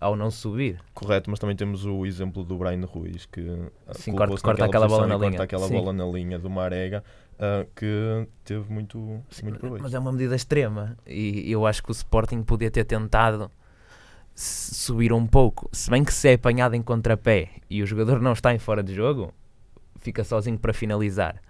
ao 0.01 0.17
não 0.17 0.33
subir. 0.33 0.81
Correto, 0.93 1.31
mas 1.31 1.39
também 1.39 1.55
temos 1.55 1.85
o 1.87 2.05
exemplo 2.05 2.43
do 2.43 2.59
Brian 2.59 2.85
Ruiz 2.87 3.25
que 3.27 3.41
ah, 3.87 3.95
Sim, 3.95 4.17
corta- 4.17 4.43
corta 4.43 4.65
aquela 4.65 4.89
bola 4.89 5.07
na 5.07 5.17
linha. 5.17 5.41
aquela 5.41 5.69
Sim. 5.69 5.75
bola 5.75 5.93
na 5.93 6.07
linha 6.07 6.41
do 6.41 6.51
Marega 6.51 7.05
ah, 7.39 7.65
que 7.77 8.27
teve 8.45 8.69
muito, 8.73 8.99
muito 8.99 9.61
proveito. 9.61 9.83
Mas 9.85 9.95
é 9.95 9.99
uma 10.01 10.11
medida 10.11 10.35
extrema 10.35 10.97
e 11.07 11.49
eu 11.49 11.65
acho 11.65 11.85
que 11.85 11.91
o 11.91 11.93
Sporting 11.93 12.43
podia 12.43 12.69
ter 12.71 12.83
tentado 12.83 13.49
subir 14.35 15.13
um 15.13 15.25
pouco, 15.25 15.69
se 15.73 15.89
bem 15.89 16.03
que 16.03 16.13
se 16.13 16.29
é 16.29 16.35
apanhado 16.35 16.75
em 16.75 16.83
contrapé 16.83 17.51
e 17.71 17.81
o 17.81 17.87
jogador 17.87 18.21
não 18.21 18.33
está 18.33 18.53
em 18.53 18.59
fora 18.59 18.83
de 18.83 18.93
jogo, 18.93 19.33
fica 19.99 20.25
sozinho 20.25 20.59
para 20.59 20.73
finalizar. 20.73 21.41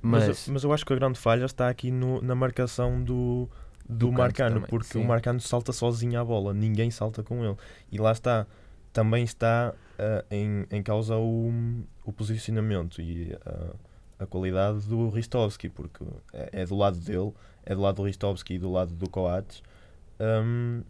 Mas, 0.00 0.26
Mas, 0.28 0.48
mas 0.48 0.64
eu 0.64 0.72
acho 0.72 0.84
que 0.84 0.92
a 0.92 0.96
grande 0.96 1.18
falha 1.18 1.44
está 1.44 1.68
aqui 1.68 1.90
no- 1.90 2.20
na 2.22 2.34
marcação 2.34 3.02
do, 3.02 3.48
do, 3.88 4.06
Do 4.06 4.12
Marcano, 4.12 4.56
também, 4.56 4.68
porque 4.68 4.88
sim. 4.94 5.00
o 5.00 5.04
Marcano 5.06 5.40
salta 5.40 5.72
sozinho 5.72 6.18
à 6.20 6.24
bola, 6.24 6.52
ninguém 6.52 6.90
salta 6.90 7.22
com 7.22 7.44
ele. 7.44 7.56
E 7.90 7.98
lá 7.98 8.10
está, 8.10 8.46
também 8.92 9.22
está 9.22 9.72
ah, 9.98 10.24
em, 10.30 10.66
em 10.70 10.82
causa 10.82 11.16
o, 11.16 11.52
o 12.04 12.12
posicionamento 12.12 13.00
e 13.00 13.36
ah, 13.46 13.74
a 14.18 14.26
qualidade 14.26 14.80
do 14.88 15.08
Ristovski, 15.08 15.68
porque 15.68 16.04
é, 16.32 16.62
é 16.62 16.66
do 16.66 16.76
lado 16.76 16.98
dele, 16.98 17.32
é 17.64 17.74
do 17.74 17.80
lado 17.80 17.96
do 17.96 18.02
Ristovski 18.02 18.54
e 18.54 18.58
do 18.58 18.72
lado 18.72 18.92
do 18.92 19.08
Coates. 19.08 19.62
Hum, 20.20 20.82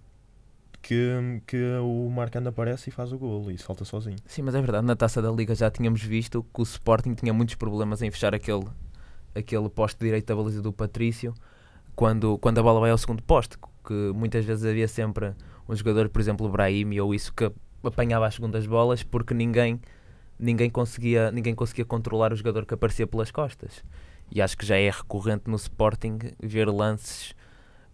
que, 0.83 1.41
que 1.47 1.57
o 1.81 2.11
Marcando 2.11 2.49
aparece 2.49 2.91
e 2.91 2.93
faz 2.93 3.13
o 3.13 3.19
golo 3.19 3.51
e 3.51 3.57
salta 3.57 3.85
sozinho. 3.85 4.17
Sim, 4.27 4.43
mas 4.43 4.55
é 4.55 4.61
verdade, 4.61 4.85
na 4.85 4.97
taça 4.97 5.23
da 5.23 5.31
Liga 5.31 5.55
já 5.55 5.71
tínhamos 5.71 6.03
visto 6.03 6.45
que 6.53 6.61
o 6.61 6.65
Sporting 6.65 7.15
tinha 7.15 7.33
muitos 7.33 7.55
problemas 7.55 8.03
em 8.03 8.11
fechar 8.11 8.35
aquele, 8.35 8.67
aquele 9.35 9.69
poste 9.69 9.99
direito 10.01 10.27
da 10.27 10.35
baliza 10.35 10.61
do 10.61 10.73
Patrício 10.73 11.33
quando, 11.95 12.37
quando 12.39 12.59
a 12.59 12.63
bola 12.63 12.81
vai 12.81 12.91
ao 12.91 12.99
segundo 12.99 13.23
poste, 13.23 13.57
que 13.87 14.13
muitas 14.15 14.45
vezes 14.45 14.65
havia 14.65 14.89
sempre 14.89 15.33
um 15.69 15.77
jogador, 15.77 16.09
por 16.09 16.21
exemplo, 16.21 16.47
o 16.47 16.51
Brahim 16.51 16.99
ou 16.99 17.15
isso, 17.15 17.33
que 17.33 17.51
apanhava 17.85 18.27
as 18.27 18.35
segundas 18.35 18.67
bolas 18.67 19.05
porque 19.05 19.33
ninguém, 19.33 19.81
ninguém, 20.39 20.69
conseguia, 20.69 21.31
ninguém 21.31 21.55
conseguia 21.55 21.85
controlar 21.85 22.33
o 22.33 22.37
jogador 22.37 22.67
que 22.67 22.75
aparecia 22.75 23.07
pelas 23.07 23.31
costas. 23.31 23.85
E 24.35 24.43
acho 24.43 24.57
que 24.57 24.67
já 24.67 24.77
é 24.77 24.91
recorrente 24.91 25.45
no 25.47 25.57
Sporting 25.57 26.19
ver 26.41 26.69
lances 26.69 27.35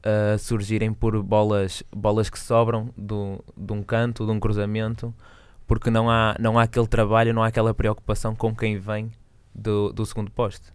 uh, 0.08 0.38
surgirem 0.38 0.92
por 0.92 1.20
bolas, 1.22 1.82
bolas 1.94 2.30
que 2.30 2.38
sobram 2.38 2.90
do, 2.96 3.42
de 3.56 3.72
um 3.72 3.82
canto, 3.82 4.24
de 4.24 4.32
um 4.32 4.40
cruzamento, 4.40 5.14
porque 5.66 5.90
não 5.90 6.08
há, 6.10 6.34
não 6.40 6.58
há 6.58 6.62
aquele 6.62 6.86
trabalho, 6.86 7.34
não 7.34 7.42
há 7.42 7.48
aquela 7.48 7.74
preocupação 7.74 8.34
com 8.34 8.54
quem 8.54 8.78
vem 8.78 9.10
do, 9.54 9.92
do 9.92 10.04
segundo 10.06 10.30
poste. 10.30 10.68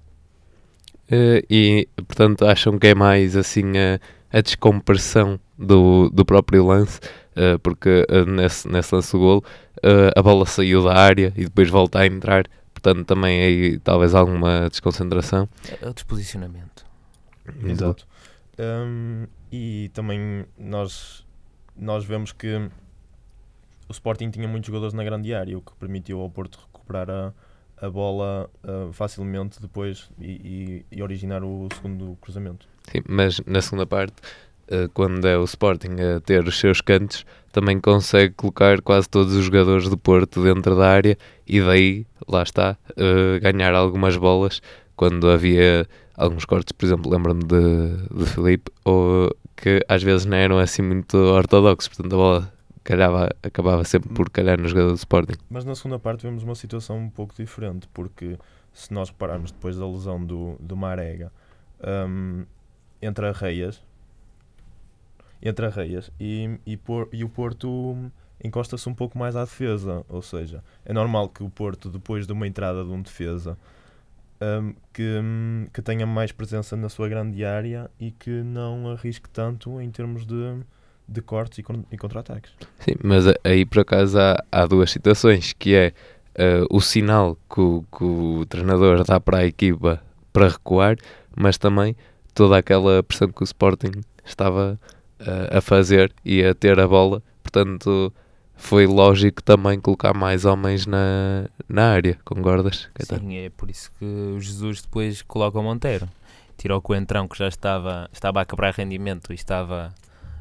Uh, 1.11 1.43
e, 1.49 1.87
portanto, 1.95 2.45
acham 2.45 2.77
que 2.77 2.87
é 2.87 2.95
mais 2.95 3.35
assim 3.35 3.63
a, 3.77 3.99
a 4.37 4.41
descompressão 4.41 5.39
do, 5.57 6.09
do 6.09 6.23
próprio 6.23 6.65
lance, 6.65 6.99
uh, 7.35 7.59
porque 7.59 8.05
uh, 8.09 8.29
nesse, 8.29 8.67
nesse 8.67 8.93
lance 8.93 9.11
do 9.11 9.19
golo 9.19 9.43
a 10.15 10.21
bola 10.21 10.45
saiu 10.45 10.81
da 10.81 10.95
área 10.95 11.33
e 11.35 11.43
depois 11.43 11.69
volta 11.69 11.99
a 11.99 12.05
entrar, 12.05 12.45
portanto, 12.73 13.05
também 13.05 13.41
aí 13.41 13.79
talvez 13.79 14.15
alguma 14.15 14.69
desconcentração. 14.69 15.49
É 15.81 15.89
o 15.89 15.93
disposicionamento. 15.93 16.85
Exato. 17.65 18.07
Um, 18.59 19.25
e 19.51 19.89
também 19.93 20.45
nós, 20.57 21.25
nós 21.75 22.05
vemos 22.05 22.31
que 22.31 22.69
o 23.87 23.91
Sporting 23.91 24.29
tinha 24.29 24.47
muitos 24.47 24.67
jogadores 24.67 24.93
na 24.93 25.03
grande 25.03 25.33
área, 25.33 25.57
o 25.57 25.61
que 25.61 25.73
permitiu 25.75 26.19
ao 26.19 26.29
Porto 26.29 26.59
recuperar 26.59 27.09
a, 27.09 27.33
a 27.77 27.89
bola 27.89 28.49
uh, 28.63 28.93
facilmente 28.93 29.61
depois 29.61 30.09
e, 30.19 30.85
e, 30.91 30.97
e, 30.97 31.03
originar 31.03 31.43
o 31.43 31.67
segundo 31.75 32.17
cruzamento. 32.21 32.67
Sim, 32.91 33.01
mas 33.07 33.41
na 33.45 33.61
segunda 33.61 33.85
parte, 33.85 34.15
uh, 34.69 34.87
quando 34.93 35.27
é 35.27 35.37
o 35.37 35.43
Sporting 35.43 35.95
a 35.99 36.19
ter 36.21 36.47
os 36.47 36.59
seus 36.59 36.79
cantos, 36.79 37.25
também 37.51 37.79
consegue 37.79 38.33
colocar 38.35 38.81
quase 38.81 39.09
todos 39.09 39.35
os 39.35 39.45
jogadores 39.45 39.89
do 39.89 39.97
Porto 39.97 40.43
dentro 40.43 40.75
da 40.75 40.89
área 40.89 41.17
e 41.47 41.59
daí, 41.59 42.05
lá 42.27 42.43
está, 42.43 42.77
uh, 42.91 43.39
ganhar 43.41 43.73
algumas 43.73 44.15
bolas 44.15 44.61
quando 44.95 45.29
havia 45.29 45.87
alguns 46.15 46.45
cortes, 46.45 46.71
por 46.71 46.85
exemplo, 46.85 47.11
lembro-me 47.11 47.43
de, 47.43 47.97
de 48.15 48.25
Felipe, 48.25 48.71
ou 48.85 49.35
que 49.55 49.83
às 49.87 50.03
vezes 50.03 50.25
não 50.25 50.37
eram 50.37 50.59
assim 50.59 50.81
muito 50.81 51.17
ortodoxos, 51.17 51.87
portanto 51.87 52.13
a 52.13 52.17
bola 52.17 52.53
calhava, 52.83 53.29
acabava 53.41 53.83
sempre 53.83 54.09
por 54.09 54.29
calhar 54.29 54.59
no 54.59 54.67
jogador 54.67 54.89
do 54.89 54.97
Sporting. 54.97 55.35
Mas 55.49 55.65
na 55.65 55.75
segunda 55.75 55.97
parte 55.97 56.23
vemos 56.23 56.43
uma 56.43 56.55
situação 56.55 56.97
um 56.97 57.09
pouco 57.09 57.33
diferente, 57.35 57.87
porque 57.93 58.37
se 58.73 58.93
nós 58.93 59.09
repararmos 59.09 59.51
depois 59.51 59.77
da 59.77 59.87
lesão 59.87 60.23
do, 60.23 60.55
do 60.59 60.75
Marega, 60.75 61.31
um, 62.07 62.45
entre 63.01 63.31
Reias, 63.31 63.81
entre 65.41 65.67
Reias 65.69 66.11
e, 66.19 66.59
e, 66.65 66.77
por, 66.77 67.09
e 67.11 67.23
o 67.23 67.29
Porto 67.29 67.95
encosta-se 68.43 68.87
um 68.89 68.93
pouco 68.93 69.17
mais 69.17 69.35
à 69.35 69.43
defesa, 69.43 70.03
ou 70.09 70.21
seja, 70.21 70.63
é 70.85 70.93
normal 70.93 71.29
que 71.29 71.43
o 71.43 71.49
Porto, 71.49 71.89
depois 71.89 72.27
de 72.27 72.33
uma 72.33 72.47
entrada 72.47 72.83
de 72.83 72.89
um 72.89 73.01
defesa, 73.01 73.57
um, 74.61 74.73
que, 74.93 75.19
um, 75.21 75.67
que 75.73 75.81
tenha 75.81 76.05
mais 76.05 76.31
presença 76.31 76.75
na 76.75 76.89
sua 76.89 77.07
grande 77.07 77.43
área 77.43 77.89
e 77.99 78.11
que 78.11 78.29
não 78.29 78.91
arrisque 78.91 79.29
tanto 79.29 79.79
em 79.81 79.89
termos 79.89 80.25
de, 80.25 80.59
de 81.07 81.21
cortes 81.21 81.59
e, 81.59 81.63
e 81.91 81.97
contra-ataques. 81.97 82.51
Sim, 82.79 82.95
mas 83.03 83.25
aí 83.43 83.65
por 83.65 83.79
acaso 83.79 84.19
há, 84.19 84.43
há 84.51 84.65
duas 84.65 84.91
situações, 84.91 85.53
que 85.53 85.75
é 85.75 85.93
uh, 86.37 86.67
o 86.69 86.81
sinal 86.81 87.37
que 87.49 87.61
o, 87.61 87.85
que 87.95 88.03
o 88.03 88.45
treinador 88.47 89.03
dá 89.03 89.19
para 89.19 89.39
a 89.39 89.45
equipa 89.45 90.01
para 90.31 90.49
recuar, 90.49 90.97
mas 91.35 91.57
também 91.57 91.95
toda 92.33 92.57
aquela 92.57 93.03
pressão 93.03 93.29
que 93.29 93.43
o 93.43 93.45
Sporting 93.45 93.91
estava 94.25 94.79
uh, 95.21 95.57
a 95.57 95.61
fazer 95.61 96.13
e 96.25 96.43
a 96.43 96.53
ter 96.53 96.79
a 96.79 96.87
bola, 96.87 97.21
portanto 97.41 98.13
foi 98.55 98.85
lógico 98.87 99.41
também 99.43 99.79
colocar 99.79 100.13
mais 100.13 100.45
homens 100.45 100.85
na, 100.85 101.49
na 101.67 101.91
área, 101.91 102.17
concordas? 102.23 102.89
Sim, 102.99 103.37
é 103.37 103.49
por 103.49 103.69
isso 103.69 103.91
que 103.97 104.05
o 104.05 104.39
Jesus 104.39 104.81
depois 104.81 105.21
coloca 105.21 105.59
o 105.59 105.63
Monteiro. 105.63 106.07
Tirou 106.57 106.77
o 106.77 106.81
Coentrão 106.81 107.27
que 107.27 107.37
já 107.37 107.47
estava, 107.47 108.09
estava 108.13 108.41
a 108.41 108.45
quebrar 108.45 108.73
rendimento 108.73 109.31
e 109.31 109.35
estava 109.35 109.93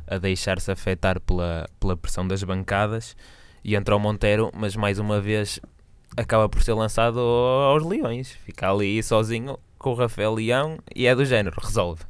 a 0.07 0.19
deixar-se 0.19 0.71
afetar 0.71 1.21
pela, 1.21 1.69
pela 1.81 1.97
pressão 1.97 2.27
das 2.27 2.43
bancadas 2.45 3.17
e 3.65 3.75
entra 3.75 3.97
o 3.97 4.01
Monteiro, 4.01 4.51
mas 4.55 4.77
mais 4.77 4.99
uma 4.99 5.21
vez 5.21 5.59
acaba 6.17 6.49
por 6.49 6.63
ser 6.63 6.75
lançado 6.75 7.19
aos 7.19 7.85
Leões. 7.85 8.33
Fica 8.45 8.71
ali 8.71 9.03
sozinho 9.03 9.59
com 9.79 9.91
o 9.91 9.95
Rafael 9.95 10.35
Leão 10.35 10.79
e 10.95 11.07
é 11.07 11.15
do 11.15 11.25
género, 11.25 11.61
resolve. 11.61 12.05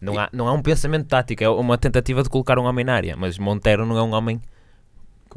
Não 0.00 0.18
há, 0.18 0.28
não 0.32 0.46
há 0.46 0.52
um 0.52 0.62
pensamento 0.62 1.08
tático, 1.08 1.42
é 1.42 1.48
uma 1.48 1.78
tentativa 1.78 2.22
de 2.22 2.28
colocar 2.28 2.58
um 2.58 2.64
homem 2.64 2.84
na 2.84 2.94
área, 2.94 3.16
mas 3.16 3.38
Monteiro 3.38 3.86
não 3.86 3.96
é 3.96 4.02
um 4.02 4.12
homem 4.12 4.40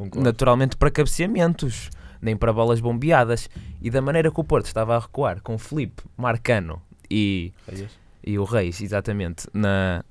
Concordo. 0.00 0.24
naturalmente 0.24 0.78
para 0.78 0.90
cabeceamentos, 0.90 1.90
nem 2.22 2.34
para 2.34 2.54
bolas 2.54 2.80
bombeadas. 2.80 3.50
E 3.82 3.90
da 3.90 4.00
maneira 4.00 4.30
que 4.30 4.40
o 4.40 4.44
Porto 4.44 4.64
estava 4.64 4.96
a 4.96 4.98
recuar 4.98 5.42
com 5.42 5.56
o 5.56 5.58
Felipe, 5.58 6.02
Marcano 6.16 6.80
e, 7.10 7.52
e 8.24 8.38
o 8.38 8.44
Reis, 8.44 8.80
exatamente, 8.80 9.46
na, 9.52 10.02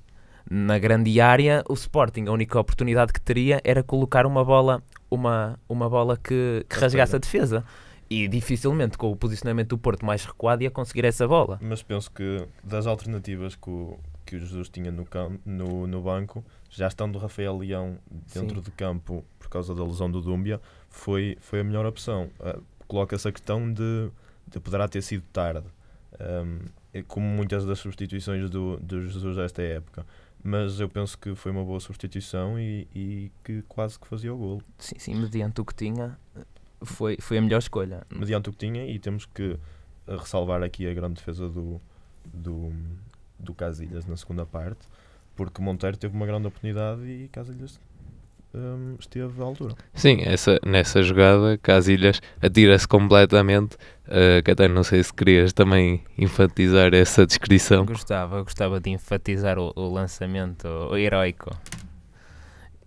na 0.48 0.78
grande 0.78 1.20
área, 1.20 1.64
o 1.68 1.74
Sporting, 1.74 2.26
a 2.28 2.32
única 2.32 2.60
oportunidade 2.60 3.12
que 3.12 3.20
teria 3.20 3.60
era 3.64 3.82
colocar 3.82 4.26
uma 4.26 4.44
bola, 4.44 4.80
uma, 5.10 5.58
uma 5.68 5.90
bola 5.90 6.16
que, 6.16 6.64
que 6.68 6.78
rasgasse 6.78 7.16
a 7.16 7.18
defesa. 7.18 7.64
E 8.08 8.28
dificilmente, 8.28 8.96
com 8.98 9.10
o 9.10 9.16
posicionamento 9.16 9.70
do 9.70 9.78
Porto 9.78 10.04
mais 10.04 10.24
recuado, 10.24 10.62
ia 10.62 10.70
conseguir 10.70 11.04
essa 11.04 11.26
bola. 11.26 11.58
Mas 11.60 11.82
penso 11.82 12.10
que 12.10 12.44
das 12.62 12.86
alternativas 12.86 13.54
que 13.54 13.70
o, 13.70 13.98
que 14.30 14.36
o 14.36 14.38
Jesus 14.38 14.68
tinha 14.68 14.92
no, 14.92 15.04
no, 15.44 15.88
no 15.88 16.00
banco, 16.00 16.44
já 16.70 16.86
estando 16.86 17.16
o 17.16 17.18
Rafael 17.18 17.58
Leão 17.58 17.98
dentro 18.32 18.58
Sim. 18.58 18.62
de 18.62 18.70
campo 18.70 19.24
por 19.40 19.48
causa 19.48 19.74
da 19.74 19.82
lesão 19.82 20.08
do 20.08 20.20
Dúmbia, 20.20 20.60
foi, 20.88 21.36
foi 21.40 21.60
a 21.60 21.64
melhor 21.64 21.84
opção. 21.84 22.30
Uh, 22.38 22.62
Coloca-se 22.86 23.26
a 23.26 23.32
questão 23.32 23.72
de, 23.72 24.08
de 24.46 24.60
poderá 24.60 24.88
ter 24.88 25.02
sido 25.02 25.24
tarde, 25.32 25.66
um, 26.20 27.02
como 27.08 27.26
muitas 27.26 27.64
das 27.64 27.80
substituições 27.80 28.48
do, 28.48 28.76
do 28.78 29.02
Jesus 29.08 29.36
desta 29.36 29.62
época. 29.62 30.06
Mas 30.42 30.78
eu 30.78 30.88
penso 30.88 31.18
que 31.18 31.34
foi 31.34 31.50
uma 31.50 31.64
boa 31.64 31.80
substituição 31.80 32.58
e, 32.58 32.86
e 32.94 33.32
que 33.44 33.62
quase 33.62 33.98
que 33.98 34.06
fazia 34.06 34.32
o 34.32 34.36
golo. 34.36 34.62
Sim, 34.78 34.96
sim, 34.98 35.14
mediante 35.14 35.60
o 35.60 35.64
que 35.64 35.74
tinha, 35.74 36.16
foi, 36.82 37.16
foi 37.20 37.38
a 37.38 37.42
melhor 37.42 37.58
escolha. 37.58 38.06
Mediante 38.12 38.48
o 38.48 38.52
que 38.52 38.58
tinha, 38.58 38.86
e 38.86 38.98
temos 38.98 39.26
que 39.26 39.58
ressalvar 40.06 40.62
aqui 40.62 40.88
a 40.88 40.94
grande 40.94 41.14
defesa 41.14 41.48
do, 41.48 41.80
do, 42.24 42.72
do 43.40 43.54
Casilhas 43.54 44.06
na 44.06 44.16
segunda 44.16 44.46
parte, 44.46 44.80
porque 45.34 45.60
Monteiro 45.62 45.96
teve 45.96 46.14
uma 46.14 46.26
grande 46.26 46.46
oportunidade 46.46 47.02
e 47.02 47.28
Casilhas 47.28 47.80
um, 48.52 48.96
esteve 48.98 49.40
à 49.40 49.44
altura. 49.44 49.74
Sim, 49.94 50.22
essa, 50.22 50.58
nessa 50.64 51.02
jogada 51.02 51.56
Casilhas 51.58 52.20
atira-se 52.40 52.86
completamente. 52.86 53.76
Uh, 54.06 54.42
que 54.44 54.50
até 54.50 54.66
não 54.66 54.82
sei 54.82 55.04
se 55.04 55.14
querias 55.14 55.52
também 55.52 56.02
enfatizar 56.18 56.92
essa 56.92 57.24
descrição. 57.24 57.86
Gostava, 57.86 58.42
gostava 58.42 58.80
de 58.80 58.90
enfatizar 58.90 59.56
o, 59.56 59.72
o 59.76 59.88
lançamento 59.88 60.66
o 60.66 60.96
heroico 60.96 61.56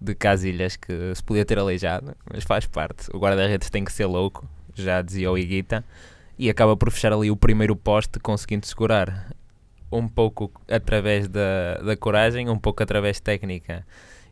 de 0.01 0.13
Casilhas 0.13 0.75
que 0.75 1.15
se 1.15 1.23
podia 1.23 1.45
ter 1.45 1.57
aleijado, 1.57 2.13
mas 2.31 2.43
faz 2.43 2.67
parte. 2.67 3.09
O 3.13 3.19
guarda-redes 3.19 3.69
tem 3.69 3.85
que 3.85 3.93
ser 3.93 4.05
louco, 4.05 4.45
já 4.75 5.01
dizia 5.01 5.31
o 5.31 5.37
Iguita, 5.37 5.85
e 6.37 6.49
acaba 6.49 6.75
por 6.75 6.91
fechar 6.91 7.13
ali 7.13 7.31
o 7.31 7.37
primeiro 7.37 7.73
poste, 7.73 8.19
conseguindo 8.19 8.65
segurar 8.65 9.33
um 9.97 10.07
pouco 10.07 10.51
através 10.69 11.27
da, 11.27 11.75
da 11.83 11.95
coragem, 11.95 12.49
um 12.49 12.57
pouco 12.57 12.81
através 12.81 13.19
técnica 13.19 13.85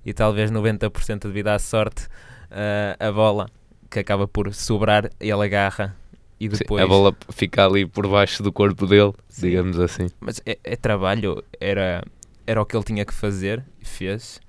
e 0.05 0.13
talvez 0.13 0.51
90% 0.51 1.27
devido 1.27 1.49
à 1.49 1.59
sorte, 1.59 2.05
uh, 2.05 2.95
a 2.99 3.11
bola 3.11 3.47
que 3.89 3.99
acaba 3.99 4.27
por 4.27 4.53
sobrar 4.53 5.09
ele 5.19 5.43
agarra 5.43 5.95
e 6.39 6.47
depois... 6.47 6.81
Sim, 6.81 6.85
a 6.85 6.87
bola 6.87 7.15
fica 7.29 7.65
ali 7.65 7.85
por 7.85 8.07
baixo 8.07 8.41
do 8.41 8.51
corpo 8.51 8.87
dele, 8.87 9.13
Sim. 9.29 9.49
digamos 9.49 9.79
assim. 9.79 10.07
Mas 10.19 10.41
é, 10.45 10.57
é, 10.63 10.75
trabalho, 10.75 11.43
era, 11.59 12.03
era 12.47 12.59
o 12.59 12.65
que 12.65 12.75
ele 12.75 12.83
tinha 12.83 13.05
que 13.05 13.13
fazer 13.13 13.63
e 13.79 13.85
fez 13.85 14.39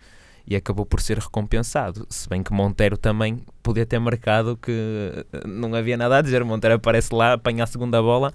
e 0.47 0.57
acabou 0.57 0.87
por 0.87 1.01
ser 1.01 1.19
recompensado. 1.19 2.07
Se 2.09 2.29
bem 2.29 2.43
que 2.43 2.53
Monteiro 2.53 2.97
também 2.97 3.45
podia 3.63 3.85
ter 3.85 3.99
marcado 3.99 4.57
que 4.57 5.25
não 5.47 5.75
havia 5.75 5.97
nada 5.97 6.19
a 6.19 6.23
dizer. 6.23 6.43
Monteiro 6.45 6.77
aparece 6.77 7.15
lá, 7.15 7.35
apanha 7.35 7.65
a 7.65 7.67
segunda 7.67 8.01
bola 8.01 8.33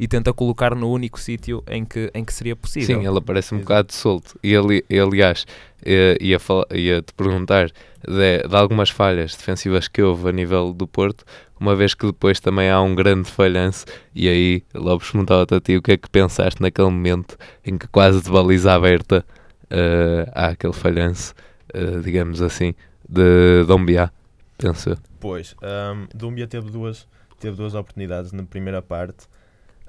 e 0.00 0.08
tenta 0.08 0.32
colocar 0.32 0.74
no 0.74 0.90
único 0.90 1.20
sítio 1.20 1.62
em 1.68 1.84
que, 1.84 2.10
em 2.14 2.24
que 2.24 2.32
seria 2.32 2.56
possível. 2.56 2.98
Sim, 2.98 3.06
ele 3.06 3.18
aparece 3.18 3.54
um 3.54 3.58
bocado 3.58 3.92
solto. 3.92 4.40
E 4.42 4.54
ele, 4.54 4.82
aliás, 4.98 5.46
eh, 5.84 6.16
ia, 6.18 6.38
ia 6.74 7.02
te 7.02 7.12
perguntar 7.12 7.66
de, 8.08 8.48
de, 8.48 8.56
algumas 8.56 8.88
falhas 8.88 9.36
defensivas 9.36 9.88
que 9.88 10.00
houve 10.00 10.30
a 10.30 10.32
nível 10.32 10.72
do 10.72 10.88
Porto, 10.88 11.22
uma 11.60 11.76
vez 11.76 11.92
que 11.92 12.06
depois 12.06 12.40
também 12.40 12.70
há 12.70 12.80
um 12.80 12.94
grande 12.94 13.30
falhanço. 13.30 13.84
E 14.14 14.26
aí, 14.26 14.62
logo 14.72 15.04
perguntava-te 15.04 15.54
a 15.54 15.60
ti 15.60 15.76
o 15.76 15.82
que 15.82 15.92
é 15.92 15.96
que 15.98 16.08
pensaste 16.08 16.62
naquele 16.62 16.88
momento 16.88 17.36
em 17.62 17.76
que 17.76 17.86
quase 17.86 18.22
de 18.22 18.30
baliza 18.30 18.72
aberta 18.72 19.22
uh, 19.64 20.30
há 20.34 20.46
aquele 20.46 20.72
falhanço 20.72 21.34
uh, 21.74 22.00
digamos 22.00 22.40
assim, 22.40 22.74
de 23.06 23.64
Dombia, 23.66 24.10
penso 24.56 24.90
eu. 24.90 24.96
Pois, 25.20 25.54
um, 25.62 26.06
Dumbia 26.14 26.46
teve 26.46 26.70
duas, 26.70 27.06
teve 27.38 27.54
duas 27.54 27.74
oportunidades 27.74 28.32
na 28.32 28.44
primeira 28.44 28.80
parte. 28.80 29.28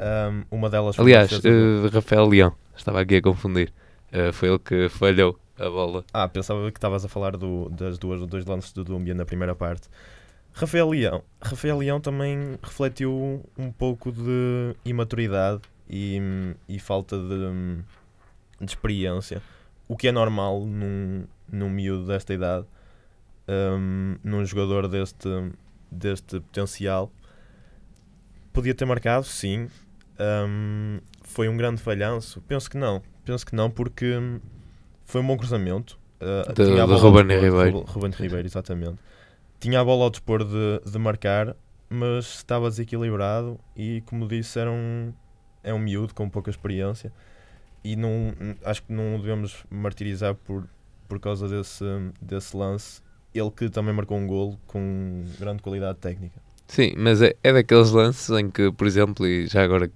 Um, 0.02 0.44
uma 0.50 0.70
delas 0.70 0.98
Aliás, 1.00 1.32
uh, 1.32 1.88
Rafael 1.94 2.26
Leão, 2.26 2.56
estava 2.76 3.02
aqui 3.02 3.18
a 3.18 3.22
confundir. 3.22 3.72
Uh, 4.12 4.34
foi 4.34 4.50
ele 4.50 4.60
que 4.60 4.90
falhou 4.90 5.40
a 5.60 5.70
bola. 5.70 6.04
Ah, 6.12 6.28
pensava 6.28 6.72
que 6.72 6.78
estavas 6.78 7.06
a 7.06 7.08
falar 7.08 7.38
do, 7.38 7.70
das 7.70 8.00
duas, 8.00 8.20
dos 8.20 8.30
dois 8.30 8.46
lances 8.46 8.74
do 8.74 8.84
Dumbia 8.84 9.14
na 9.14 9.26
primeira 9.26 9.54
parte. 9.54 9.88
Rafael 10.54 10.90
Leão. 10.90 11.24
Rafael 11.40 11.78
Leão 11.78 12.02
também 12.02 12.58
refletiu 12.64 13.46
um 13.58 13.72
pouco 13.72 14.12
de 14.12 14.76
imaturidade 14.84 15.62
e, 15.88 16.20
e 16.68 16.80
falta 16.80 17.18
de, 17.18 17.84
de 18.60 18.72
experiência. 18.72 19.42
O 19.88 19.96
que 19.96 20.08
é 20.08 20.12
normal 20.12 20.66
num, 20.66 21.26
num 21.48 21.70
miúdo 21.70 22.08
desta 22.08 22.34
idade, 22.34 22.66
um, 23.48 24.16
num 24.24 24.44
jogador 24.46 24.88
deste, 24.88 25.30
deste 25.92 26.40
potencial. 26.40 27.12
Podia 28.52 28.74
ter 28.74 28.86
marcado, 28.86 29.26
sim. 29.26 29.70
Um, 30.22 31.00
foi 31.24 31.50
um 31.50 31.58
grande 31.58 31.82
falhanço? 31.82 32.42
Penso 32.44 32.70
que 32.70 32.78
não. 32.78 33.02
Penso 33.26 33.46
que 33.46 33.56
não, 33.56 33.70
porque 33.72 34.16
foi 35.06 35.22
um 35.22 35.28
bom 35.28 35.38
cruzamento. 35.38 36.00
Uh, 36.22 36.54
De- 36.54 36.66
tinha 36.66 36.84
a 36.84 36.86
de 36.86 36.94
bola 36.94 37.08
ao 37.08 37.12
Ruben 37.12 37.28
dispor, 37.28 37.44
Ribeiro. 37.44 37.80
Ruben 37.88 38.12
Ribeiro, 38.12 38.48
exatamente. 38.48 39.00
Tinha 39.60 39.80
a 39.80 39.84
bola 39.86 40.06
ao 40.06 40.10
dispor 40.10 40.44
de, 40.44 40.82
de 40.92 41.00
marcar, 41.00 41.56
mas 41.90 42.26
estava 42.36 42.70
desequilibrado 42.70 43.60
e, 43.76 44.02
como 44.06 44.28
disse, 44.28 44.60
era 44.60 44.72
um, 44.72 45.14
é 45.64 45.74
um 45.74 45.80
miúdo 45.80 46.14
com 46.14 46.30
pouca 46.30 46.50
experiência 46.50 47.12
e 47.84 47.96
não, 47.96 48.34
acho 48.66 48.84
que 48.84 48.94
não 48.94 49.16
o 49.16 49.20
devemos 49.20 49.66
martirizar 49.70 50.36
por, 50.36 50.68
por 51.08 51.20
causa 51.20 51.48
desse, 51.50 51.84
desse 52.22 52.56
lance. 52.56 53.02
Ele 53.34 53.52
que 53.52 53.70
também 53.70 53.94
marcou 53.94 54.18
um 54.18 54.28
golo 54.28 54.60
com 54.68 55.24
grande 55.40 55.62
qualidade 55.64 56.00
técnica. 56.00 56.42
Sim, 56.68 56.94
mas 56.98 57.22
é, 57.22 57.36
é 57.44 57.52
daqueles 57.54 57.92
lances 57.92 58.30
em 58.32 58.50
que, 58.50 58.72
por 58.72 58.88
exemplo, 58.88 59.28
e 59.28 59.48
já 59.48 59.64
agora 59.64 59.92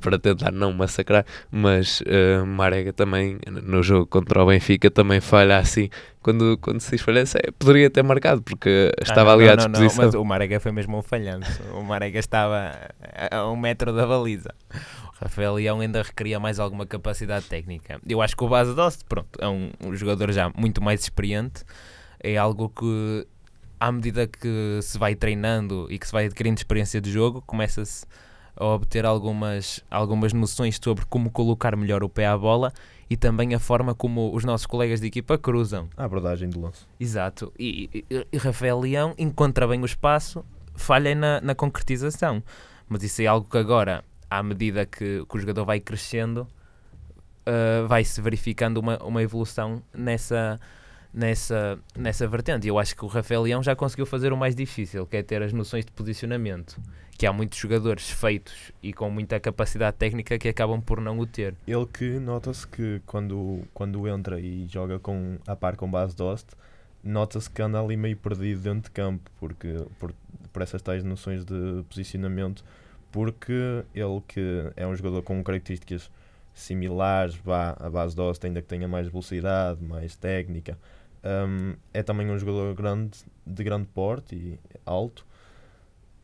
para 0.00 0.18
tentar 0.18 0.50
não 0.52 0.72
massacrar, 0.72 1.24
mas 1.50 2.00
uh, 2.02 2.44
Marega 2.46 2.92
também 2.92 3.38
no 3.46 3.82
jogo 3.82 4.06
contra 4.06 4.42
o 4.42 4.46
Benfica 4.46 4.90
também 4.90 5.20
falha 5.20 5.58
assim. 5.58 5.88
Quando, 6.22 6.56
quando 6.58 6.80
se 6.80 6.96
falhança, 6.96 7.38
é, 7.38 7.50
poderia 7.58 7.90
ter 7.90 8.02
marcado 8.02 8.40
porque 8.42 8.90
estava 9.02 9.32
Ah, 9.32 9.36
não, 9.36 9.40
ali 9.42 9.48
à 9.50 9.56
não, 9.56 9.64
não, 9.64 9.64
não, 9.64 9.72
disposição. 9.72 10.04
mas 10.06 10.14
o 10.14 10.24
Marega 10.24 10.58
foi 10.58 10.72
mesmo 10.72 10.96
um 10.98 11.02
falhanço. 11.02 11.62
O 11.74 11.82
Marega 11.82 12.18
estava 12.18 12.72
a- 13.30 13.36
a 13.38 13.50
um 13.50 13.56
metro 13.56 13.92
da 13.92 14.06
baliza. 14.06 14.54
O 14.72 15.24
Rafael 15.24 15.54
Leão 15.54 15.80
ainda 15.80 16.02
requeria 16.02 16.40
mais 16.40 16.58
alguma 16.58 16.86
capacidade 16.86 17.44
técnica. 17.44 18.00
Eu 18.08 18.22
acho 18.22 18.34
que 18.34 18.42
o 18.42 18.48
Base 18.48 18.74
Dost, 18.74 19.02
pronto, 19.06 19.28
é 19.38 19.46
um, 19.46 19.70
um 19.84 19.94
jogador 19.94 20.32
já 20.32 20.50
muito 20.56 20.82
mais 20.82 21.02
experiente. 21.02 21.62
É 22.22 22.38
algo 22.38 22.70
que, 22.70 23.26
à 23.78 23.92
medida 23.92 24.26
que 24.26 24.78
se 24.80 24.96
vai 24.98 25.14
treinando 25.14 25.86
e 25.90 25.98
que 25.98 26.06
se 26.06 26.12
vai 26.12 26.24
adquirindo 26.24 26.56
experiência 26.56 27.02
de 27.02 27.12
jogo, 27.12 27.42
começa-se 27.46 28.06
a 28.56 28.64
obter 28.66 29.04
algumas, 29.04 29.80
algumas 29.90 30.32
noções 30.32 30.78
sobre 30.82 31.04
como 31.06 31.30
colocar 31.30 31.76
melhor 31.76 32.02
o 32.04 32.08
pé 32.08 32.26
à 32.26 32.36
bola 32.38 32.72
e 33.10 33.16
também 33.16 33.54
a 33.54 33.58
forma 33.58 33.94
como 33.94 34.34
os 34.34 34.44
nossos 34.44 34.66
colegas 34.66 35.00
de 35.00 35.06
equipa 35.08 35.36
cruzam. 35.36 35.88
A 35.96 36.04
abordagem 36.04 36.48
do 36.48 36.60
lance. 36.60 36.86
Exato. 36.98 37.52
E, 37.58 38.04
e- 38.10 38.26
e 38.32 38.36
Rafael 38.38 38.78
Leão 38.80 39.14
encontra 39.18 39.66
bem 39.68 39.80
o 39.82 39.84
espaço, 39.84 40.44
falha 40.74 41.14
na, 41.14 41.40
na 41.40 41.54
concretização. 41.54 42.42
Mas 42.88 43.02
isso 43.02 43.20
é 43.22 43.26
algo 43.26 43.48
que 43.48 43.58
agora, 43.58 44.04
à 44.30 44.42
medida 44.42 44.86
que, 44.86 45.24
que 45.28 45.36
o 45.36 45.38
jogador 45.40 45.64
vai 45.64 45.80
crescendo, 45.80 46.46
ah, 47.46 47.86
vai-se 47.86 48.20
verificando 48.20 48.78
uma, 48.78 48.96
uma 49.02 49.22
evolução 49.22 49.82
nessa, 49.92 50.58
nessa, 51.14 51.78
nessa 51.96 52.26
vertente. 52.26 52.66
E 52.66 52.68
eu 52.68 52.78
acho 52.78 52.96
que 52.96 53.04
o 53.04 53.08
Rafael 53.08 53.42
Leão 53.42 53.62
já 53.62 53.76
conseguiu 53.76 54.04
fazer 54.04 54.32
o 54.32 54.36
mais 54.36 54.56
difícil, 54.56 55.06
que 55.06 55.16
é 55.16 55.22
ter 55.22 55.42
as 55.42 55.52
noções 55.52 55.84
de 55.84 55.92
posicionamento. 55.92 56.78
Que 57.16 57.26
há 57.26 57.32
muitos 57.32 57.56
jogadores 57.58 58.10
feitos 58.10 58.72
e 58.82 58.92
com 58.92 59.08
muita 59.08 59.38
capacidade 59.38 59.96
técnica 59.96 60.36
que 60.36 60.48
acabam 60.48 60.80
por 60.80 61.00
não 61.00 61.16
o 61.20 61.26
ter. 61.26 61.54
Ele 61.64 61.86
que 61.86 62.18
nota-se 62.18 62.66
que 62.66 63.00
quando, 63.06 63.60
quando 63.72 64.08
entra 64.08 64.40
e 64.40 64.66
joga 64.66 64.98
com, 64.98 65.38
a 65.46 65.54
par 65.54 65.76
com 65.76 65.88
base 65.88 66.16
Dost, 66.16 66.48
nota-se 67.04 67.48
que 67.48 67.62
anda 67.62 67.80
ali 67.80 67.96
meio 67.96 68.16
perdido 68.16 68.62
dentro 68.62 68.82
de 68.82 68.90
campo, 68.90 69.30
porque 69.38 69.76
por, 70.00 70.12
por 70.52 70.62
essas 70.62 70.82
tais 70.82 71.04
noções 71.04 71.44
de 71.44 71.84
posicionamento, 71.88 72.64
porque 73.12 73.84
ele 73.94 74.20
que 74.26 74.72
é 74.74 74.84
um 74.84 74.96
jogador 74.96 75.22
com 75.22 75.40
características 75.44 76.10
similares 76.52 77.36
vá, 77.36 77.76
à 77.78 77.88
base 77.88 78.16
Dost, 78.16 78.44
ainda 78.44 78.60
que 78.60 78.66
tenha 78.66 78.88
mais 78.88 79.06
velocidade, 79.06 79.80
mais 79.84 80.16
técnica, 80.16 80.76
hum, 81.24 81.74
é 81.92 82.02
também 82.02 82.30
um 82.30 82.38
jogador 82.38 82.74
grande, 82.74 83.18
de 83.46 83.64
grande 83.64 83.86
porte 83.88 84.36
e 84.36 84.58
alto. 84.84 85.26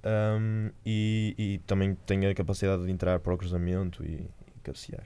hum, 0.04 0.70
e, 0.84 1.34
e 1.38 1.58
também 1.66 1.94
tem 2.06 2.26
a 2.26 2.34
capacidade 2.34 2.84
de 2.84 2.90
entrar 2.90 3.18
para 3.20 3.34
o 3.34 3.38
cruzamento 3.38 4.04
e, 4.04 4.14
e 4.14 4.60
cabecear. 4.62 5.04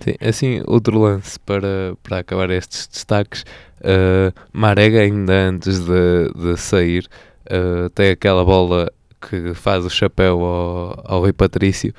Sim, 0.00 0.14
assim, 0.20 0.62
outro 0.66 0.98
lance 0.98 1.38
para, 1.40 1.94
para 2.02 2.18
acabar 2.20 2.50
estes 2.50 2.86
destaques. 2.86 3.44
uh, 3.80 4.32
Marega, 4.52 5.00
ainda 5.00 5.32
antes 5.32 5.78
de, 5.80 6.32
de 6.34 6.56
sair, 6.56 7.06
uh, 7.46 7.90
tem 7.90 8.10
aquela 8.10 8.44
bola 8.44 8.90
que 9.20 9.52
faz 9.52 9.84
o 9.84 9.90
chapéu 9.90 10.40
ao, 10.42 11.02
ao 11.04 11.20
Rui 11.20 11.32
Patrício 11.34 11.92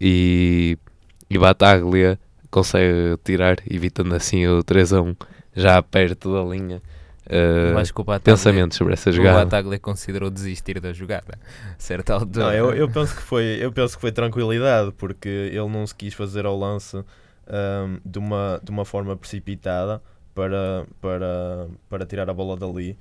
e, 0.00 0.76
e 1.30 1.38
Bataglia 1.38 2.18
consegue 2.50 3.16
tirar, 3.24 3.56
evitando 3.70 4.14
assim 4.14 4.46
o 4.46 4.62
3 4.62 4.92
a 4.92 5.02
1 5.02 5.14
já 5.54 5.82
perto 5.82 6.32
da 6.32 6.42
linha. 6.42 6.82
Uh, 7.26 7.78
acho 7.78 7.94
que 7.94 8.00
o 8.00 8.04
Bataglia- 8.04 8.34
pensamentos 8.36 8.76
sobre 8.76 8.92
essa 8.92 9.08
O 9.08 9.12
jogada. 9.12 9.44
Bataglia 9.44 9.78
considerou 9.78 10.28
desistir 10.30 10.78
da 10.78 10.92
jogada. 10.92 11.38
A 11.70 11.74
certa 11.78 12.14
altura. 12.14 12.44
Não, 12.46 12.52
eu, 12.52 12.74
eu 12.74 12.88
penso 12.90 13.16
que 13.16 13.22
foi, 13.22 13.56
eu 13.60 13.72
penso 13.72 13.94
que 13.96 14.00
foi 14.02 14.12
tranquilidade, 14.12 14.92
porque 14.92 15.28
ele 15.28 15.68
não 15.68 15.86
se 15.86 15.94
quis 15.94 16.12
fazer 16.12 16.44
ao 16.44 16.58
lance 16.58 17.02
ahm, 17.48 17.96
de, 18.04 18.18
uma, 18.18 18.60
de 18.62 18.70
uma 18.70 18.84
forma 18.84 19.16
precipitada 19.16 20.02
para, 20.34 20.84
para, 21.00 21.66
para 21.88 22.04
tirar 22.04 22.28
a 22.28 22.34
bola 22.34 22.56
dali. 22.58 22.96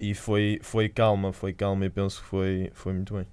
E 0.00 0.12
foi, 0.14 0.58
foi 0.62 0.88
calma, 0.88 1.32
foi 1.32 1.52
calma 1.52 1.84
e 1.86 1.90
penso 1.90 2.20
que 2.20 2.26
foi, 2.26 2.70
foi 2.74 2.92
muito 2.92 3.14
bem. 3.14 3.26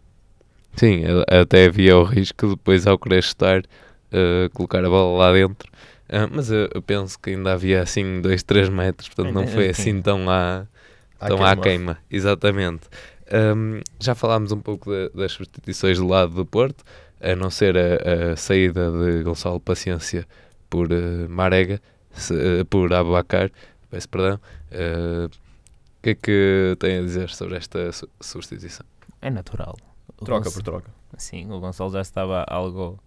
Sim, 0.76 1.04
até 1.28 1.66
havia 1.66 1.98
o 1.98 2.04
risco 2.04 2.50
depois 2.50 2.86
ao 2.86 3.00
querer 3.00 3.20
estar 3.20 3.62
uh, 3.62 4.50
colocar 4.54 4.84
a 4.84 4.90
bola 4.90 5.18
lá 5.26 5.34
dentro. 5.34 5.72
Uh, 6.08 6.30
mas 6.32 6.52
eu, 6.52 6.70
eu 6.74 6.82
penso 6.82 7.18
que 7.20 7.32
ainda 7.32 7.54
havia 7.54 7.82
assim 7.82 8.22
2, 8.22 8.44
3 8.44 8.70
metros, 8.70 9.10
portanto 9.10 9.34
não 9.34 9.48
foi 9.48 9.70
assim. 9.70 9.92
assim 9.92 10.02
tão 10.02 10.30
à, 10.30 10.66
À 11.20 11.28
tão 11.28 11.44
à 11.44 11.56
queima. 11.56 11.62
queima. 11.64 11.98
Exatamente. 12.12 12.88
Um, 13.32 13.80
já 14.00 14.14
falámos 14.14 14.52
um 14.52 14.60
pouco 14.60 14.92
da- 14.92 15.10
das 15.16 15.32
substituições 15.32 15.98
do 15.98 16.08
lado 16.08 16.34
do 16.36 16.46
Porto, 16.46 16.84
a 17.20 17.36
não 17.36 17.50
ser 17.50 17.76
a, 17.76 18.34
a 18.34 18.36
saída 18.36 18.92
de 18.92 19.24
Gonçalo 19.24 19.60
Paciência 19.60 20.28
por 20.70 20.92
uh, 20.92 21.28
Marega, 21.30 21.82
se- 22.12 22.34
uh, 22.62 22.66
por 22.66 22.94
Abacar, 22.94 23.50
peço 23.90 24.08
perdão. 24.10 24.40
Uh, 24.72 25.26
o 25.26 26.02
que 26.04 26.10
é 26.12 26.16
que 26.16 26.76
tem 26.78 27.00
a 27.00 27.02
dizer 27.02 27.30
sobre 27.30 27.56
esta 27.58 27.92
su- 27.92 28.08
substituição? 28.22 28.86
É 29.24 29.32
natural. 29.32 29.76
O 30.22 30.24
Troca 30.24 30.44
Gonç- 30.46 30.54
por 30.54 30.62
troca. 30.62 30.92
Sim, 31.18 31.52
o 31.52 31.60
Gonçalo 31.60 31.90
já 31.92 32.02
estava 32.02 32.46
algo, 32.48 33.00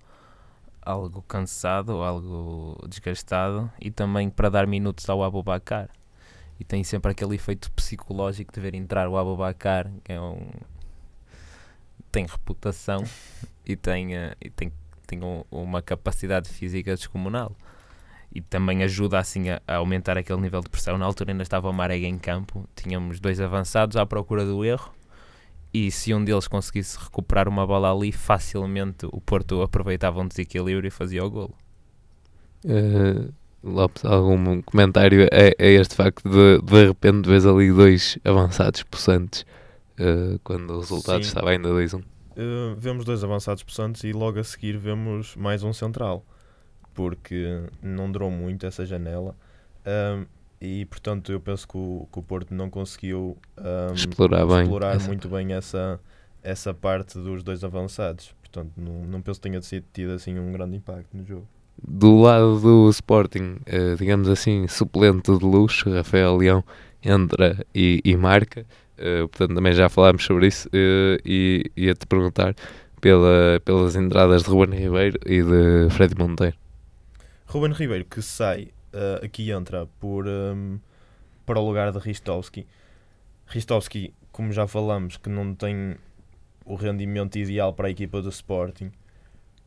algo 0.88 1.22
cansado, 1.22 1.92
algo 2.02 2.76
desgastado 2.88 3.70
e 3.80 3.90
também 3.90 4.30
para 4.30 4.48
dar 4.48 4.66
minutos 4.66 5.08
ao 5.08 5.22
Abubacar. 5.22 5.90
E 6.58 6.64
tem 6.64 6.82
sempre 6.82 7.12
aquele 7.12 7.34
efeito 7.36 7.70
psicológico 7.72 8.52
de 8.52 8.60
ver 8.60 8.74
entrar 8.74 9.08
o 9.08 9.16
Abubacar, 9.16 9.90
que 10.02 10.12
é 10.12 10.20
um. 10.20 10.48
tem 12.10 12.24
reputação 12.26 13.04
e 13.66 13.76
tem, 13.76 14.16
eh, 14.16 14.34
e 14.40 14.48
tem, 14.50 14.72
tem 15.06 15.22
um- 15.22 15.44
uma 15.50 15.82
capacidade 15.82 16.48
física 16.48 16.94
descomunal. 16.94 17.54
E 18.34 18.40
também 18.40 18.82
ajuda 18.82 19.18
assim 19.18 19.50
a, 19.50 19.60
a 19.66 19.76
aumentar 19.76 20.16
aquele 20.18 20.40
nível 20.40 20.60
de 20.60 20.68
pressão. 20.68 20.98
Na 20.98 21.04
altura 21.06 21.32
ainda 21.32 21.42
estava 21.42 21.68
o 21.68 21.72
Marega 21.72 22.06
em 22.06 22.18
campo, 22.18 22.66
tínhamos 22.74 23.20
dois 23.20 23.40
avançados 23.40 23.96
à 23.96 24.04
procura 24.06 24.44
do 24.44 24.64
erro 24.64 24.92
e 25.72 25.90
se 25.90 26.14
um 26.14 26.24
deles 26.24 26.48
conseguisse 26.48 26.98
recuperar 26.98 27.48
uma 27.48 27.66
bola 27.66 27.92
ali, 27.92 28.10
facilmente 28.10 29.06
o 29.12 29.20
Porto 29.20 29.62
aproveitava 29.62 30.20
um 30.20 30.26
desequilíbrio 30.26 30.88
e 30.88 30.90
fazia 30.90 31.24
o 31.24 31.30
golo. 31.30 31.54
Uh, 32.64 33.32
Lopes, 33.62 34.04
algum 34.04 34.62
comentário 34.62 35.24
a, 35.24 35.62
a 35.62 35.66
este 35.66 35.94
facto 35.94 36.28
de 36.28 36.60
de 36.62 36.86
repente 36.86 37.28
vês 37.28 37.44
ali 37.44 37.72
dois 37.72 38.18
avançados 38.24 38.82
possantes 38.84 39.44
uh, 39.98 40.38
quando 40.42 40.74
o 40.74 40.80
resultado 40.80 41.22
Sim. 41.22 41.28
estava 41.28 41.50
ainda 41.50 41.68
2-1? 41.68 42.00
Uh, 42.00 42.74
vemos 42.76 43.04
dois 43.04 43.22
avançados 43.22 43.62
possantes 43.62 44.04
e 44.04 44.12
logo 44.12 44.38
a 44.38 44.44
seguir 44.44 44.76
vemos 44.78 45.34
mais 45.36 45.62
um 45.62 45.72
central, 45.72 46.24
porque 46.94 47.62
não 47.82 48.10
durou 48.10 48.30
muito 48.30 48.64
essa 48.64 48.86
janela. 48.86 49.36
Um, 49.86 50.24
e 50.60 50.84
portanto 50.86 51.30
eu 51.32 51.40
penso 51.40 51.66
que 51.68 51.76
o, 51.76 52.08
que 52.12 52.18
o 52.18 52.22
Porto 52.22 52.54
não 52.54 52.68
conseguiu 52.70 53.36
um, 53.58 53.94
Explorar 53.94 54.46
bem 54.46 54.62
explorar 54.62 54.96
essa 54.96 55.06
muito 55.06 55.28
bem 55.28 55.52
essa, 55.52 56.00
essa 56.42 56.74
parte 56.74 57.18
dos 57.18 57.42
dois 57.42 57.62
avançados. 57.64 58.34
Portanto, 58.40 58.72
não, 58.76 59.04
não 59.04 59.22
penso 59.22 59.40
que 59.40 59.48
tenha 59.48 59.60
sido- 59.62 59.84
tido 59.92 60.12
assim 60.12 60.38
um 60.38 60.52
grande 60.52 60.76
impacto 60.76 61.16
no 61.16 61.24
jogo. 61.24 61.46
do 61.86 62.20
lado 62.20 62.58
do 62.60 62.88
Sporting, 62.90 63.58
uh, 63.68 63.96
digamos 63.96 64.28
assim, 64.28 64.66
suplente 64.68 65.30
de 65.36 65.44
luxo, 65.44 65.90
Rafael 65.92 66.36
Leão 66.36 66.64
entra 67.02 67.64
e, 67.74 68.00
e 68.04 68.16
marca. 68.16 68.66
Uh, 68.98 69.28
portanto, 69.28 69.54
também 69.54 69.72
já 69.74 69.88
falámos 69.88 70.24
sobre 70.24 70.48
isso. 70.48 70.68
Uh, 70.68 71.20
e 71.24 71.70
ia-te 71.76 72.06
perguntar 72.06 72.54
pela, 73.00 73.60
pelas 73.64 73.94
entradas 73.94 74.42
de 74.42 74.50
Ruben 74.50 74.78
Ribeiro 74.78 75.18
e 75.26 75.42
de 75.42 75.90
Freddy 75.90 76.16
Monteiro. 76.18 76.56
Ruben 77.46 77.72
Ribeiro, 77.72 78.04
que 78.04 78.20
sai, 78.22 78.68
uh, 78.98 79.24
aqui 79.24 79.50
entra 79.50 79.86
por, 80.00 80.26
um, 80.26 80.78
para 81.46 81.60
o 81.60 81.66
lugar 81.66 81.92
de 81.92 81.98
Ristovski. 81.98 82.66
Ristovski, 83.46 84.12
como 84.32 84.52
já 84.52 84.66
falamos, 84.66 85.16
que 85.16 85.28
não 85.28 85.54
tem 85.54 85.96
o 86.64 86.74
rendimento 86.74 87.38
ideal 87.38 87.72
para 87.72 87.88
a 87.88 87.90
equipa 87.90 88.20
do 88.20 88.28
Sporting. 88.28 88.90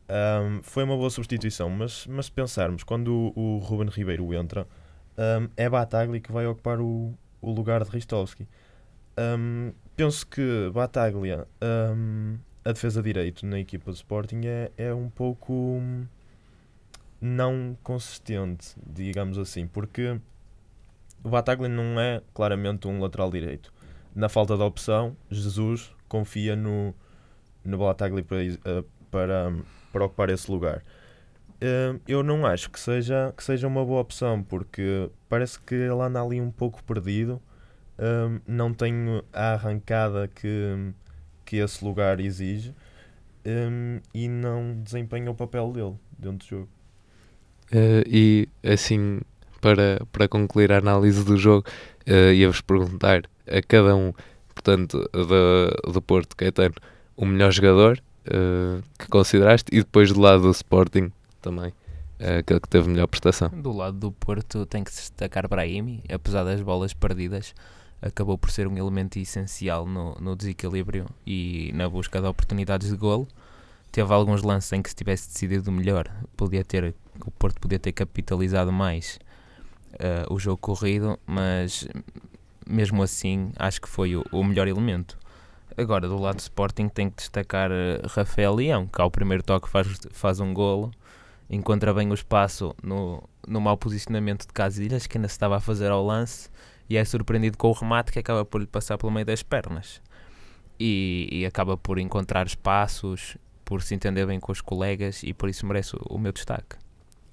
Um, 0.08 0.62
foi 0.62 0.84
uma 0.84 0.96
boa 0.96 1.10
substituição, 1.10 1.70
mas, 1.70 2.06
mas 2.06 2.26
se 2.26 2.32
pensarmos, 2.32 2.84
quando 2.84 3.32
o, 3.34 3.56
o 3.56 3.58
Ruben 3.58 3.88
Ribeiro 3.88 4.32
entra, 4.34 4.66
um, 5.16 5.48
é 5.56 5.68
Batagli 5.68 6.20
que 6.20 6.30
vai 6.30 6.46
ocupar 6.46 6.80
o, 6.80 7.14
o 7.40 7.50
lugar 7.50 7.82
de 7.82 7.90
Ristovski. 7.90 8.46
Um, 9.18 9.72
penso 9.96 10.26
que 10.26 10.70
Bataglia, 10.72 11.46
a 12.64 12.72
defesa 12.72 13.02
de 13.02 13.12
direito 13.12 13.44
na 13.44 13.58
equipa 13.58 13.90
do 13.90 13.94
Sporting, 13.94 14.42
é, 14.44 14.70
é 14.76 14.94
um 14.94 15.08
pouco 15.08 15.80
não 17.22 17.74
consistente, 17.82 18.74
digamos 18.86 19.38
assim, 19.38 19.66
porque 19.66 20.20
o 21.24 21.30
Bataglia 21.30 21.70
não 21.70 21.98
é 21.98 22.20
claramente 22.34 22.86
um 22.86 23.00
lateral 23.00 23.30
direito. 23.30 23.72
Na 24.14 24.28
falta 24.28 24.56
de 24.56 24.62
opção, 24.62 25.16
Jesus 25.30 25.94
confia 26.08 26.54
no, 26.54 26.94
no 27.64 27.78
Bataglia 27.78 28.22
para, 28.22 28.44
eh, 28.44 28.84
para 29.10 29.52
para 29.92 30.06
ocupar 30.06 30.30
esse 30.30 30.50
lugar. 30.50 30.82
Uh, 31.60 32.00
eu 32.08 32.24
não 32.24 32.44
acho 32.44 32.70
que 32.70 32.80
seja, 32.80 33.32
que 33.36 33.44
seja 33.44 33.68
uma 33.68 33.84
boa 33.84 34.00
opção, 34.00 34.42
porque 34.42 35.08
parece 35.28 35.60
que 35.60 35.74
ele 35.74 36.00
anda 36.00 36.20
ali 36.20 36.40
um 36.40 36.50
pouco 36.50 36.82
perdido, 36.82 37.40
uh, 37.98 38.40
não 38.46 38.74
tem 38.74 39.22
a 39.32 39.52
arrancada 39.52 40.26
que, 40.26 40.92
que 41.44 41.56
esse 41.56 41.84
lugar 41.84 42.18
exige 42.18 42.74
um, 43.46 44.00
e 44.12 44.26
não 44.28 44.80
desempenha 44.82 45.30
o 45.30 45.34
papel 45.34 45.70
dele 45.72 45.94
dentro 46.18 46.38
do 46.38 46.44
jogo. 46.44 46.68
Uh, 47.72 48.04
e 48.06 48.48
assim, 48.62 49.20
para, 49.60 50.04
para 50.12 50.28
concluir 50.28 50.70
a 50.72 50.78
análise 50.78 51.24
do 51.24 51.38
jogo, 51.38 51.66
uh, 52.06 52.32
ia-vos 52.32 52.60
perguntar 52.60 53.22
a 53.46 53.62
cada 53.62 53.96
um, 53.96 54.12
portanto, 54.54 55.08
do, 55.12 55.92
do 55.92 56.02
Porto 56.02 56.36
Caetano, 56.36 56.74
o 57.16 57.24
melhor 57.24 57.50
jogador 57.50 58.02
uh, 58.26 58.82
que 58.98 59.08
consideraste 59.08 59.70
e 59.72 59.78
depois 59.78 60.12
do 60.12 60.20
lado 60.20 60.42
do 60.42 60.50
Sporting 60.50 61.10
também, 61.40 61.72
aquele 62.38 62.60
que 62.60 62.68
teve 62.68 62.88
melhor 62.88 63.06
prestação. 63.06 63.48
Do 63.48 63.72
lado 63.72 63.98
do 63.98 64.12
Porto 64.12 64.66
tem 64.66 64.84
que 64.84 64.90
destacar 64.90 65.48
Brahimi, 65.48 66.04
apesar 66.12 66.44
das 66.44 66.60
bolas 66.60 66.92
perdidas, 66.92 67.54
acabou 68.02 68.36
por 68.36 68.50
ser 68.50 68.66
um 68.66 68.76
elemento 68.76 69.18
essencial 69.18 69.86
no, 69.86 70.14
no 70.20 70.36
desequilíbrio 70.36 71.06
e 71.26 71.70
na 71.74 71.88
busca 71.88 72.20
de 72.20 72.26
oportunidades 72.26 72.90
de 72.90 72.96
golo. 72.96 73.26
Teve 73.90 74.12
alguns 74.12 74.42
lances 74.42 74.72
em 74.72 74.82
que 74.82 74.90
se 74.90 74.96
tivesse 74.96 75.28
decidido 75.28 75.70
melhor, 75.70 76.10
podia 76.36 76.64
ter, 76.64 76.94
o 77.28 77.30
Porto 77.30 77.60
podia 77.60 77.78
ter 77.78 77.92
capitalizado 77.92 78.72
mais 78.72 79.18
uh, 79.94 80.32
o 80.32 80.38
jogo 80.38 80.58
corrido, 80.58 81.18
mas 81.26 81.88
mesmo 82.66 83.02
assim 83.02 83.52
acho 83.56 83.80
que 83.80 83.88
foi 83.88 84.16
o, 84.16 84.24
o 84.32 84.44
melhor 84.44 84.68
elemento. 84.68 85.18
Agora, 85.76 86.06
do 86.06 86.18
lado 86.18 86.36
do 86.36 86.40
Sporting, 86.40 86.88
tem 86.88 87.08
que 87.08 87.16
destacar 87.16 87.70
uh, 87.70 88.06
Rafael 88.08 88.54
Leão, 88.54 88.86
que 88.86 89.00
ao 89.00 89.10
primeiro 89.10 89.42
toque 89.42 89.68
faz, 89.68 89.86
faz 90.12 90.40
um 90.40 90.52
golo, 90.52 90.90
encontra 91.48 91.94
bem 91.94 92.10
o 92.10 92.14
espaço 92.14 92.74
no, 92.82 93.22
no 93.46 93.60
mau 93.60 93.76
posicionamento 93.76 94.46
de 94.46 94.52
Casilhas, 94.52 95.06
que 95.06 95.16
ainda 95.16 95.28
se 95.28 95.34
estava 95.34 95.56
a 95.56 95.60
fazer 95.60 95.90
ao 95.90 96.04
lance, 96.04 96.50
e 96.88 96.96
é 96.96 97.04
surpreendido 97.04 97.56
com 97.56 97.68
o 97.68 97.72
remate 97.72 98.12
que 98.12 98.18
acaba 98.18 98.44
por 98.44 98.60
lhe 98.60 98.66
passar 98.66 98.98
pelo 98.98 99.12
meio 99.12 99.24
das 99.24 99.42
pernas. 99.42 100.00
E, 100.78 101.28
e 101.30 101.46
acaba 101.46 101.76
por 101.76 101.98
encontrar 101.98 102.46
espaços, 102.46 103.36
por 103.64 103.82
se 103.82 103.94
entender 103.94 104.26
bem 104.26 104.40
com 104.40 104.52
os 104.52 104.60
colegas, 104.60 105.22
e 105.22 105.32
por 105.32 105.48
isso 105.48 105.64
merece 105.64 105.96
o, 105.96 106.16
o 106.16 106.18
meu 106.18 106.32
destaque. 106.32 106.81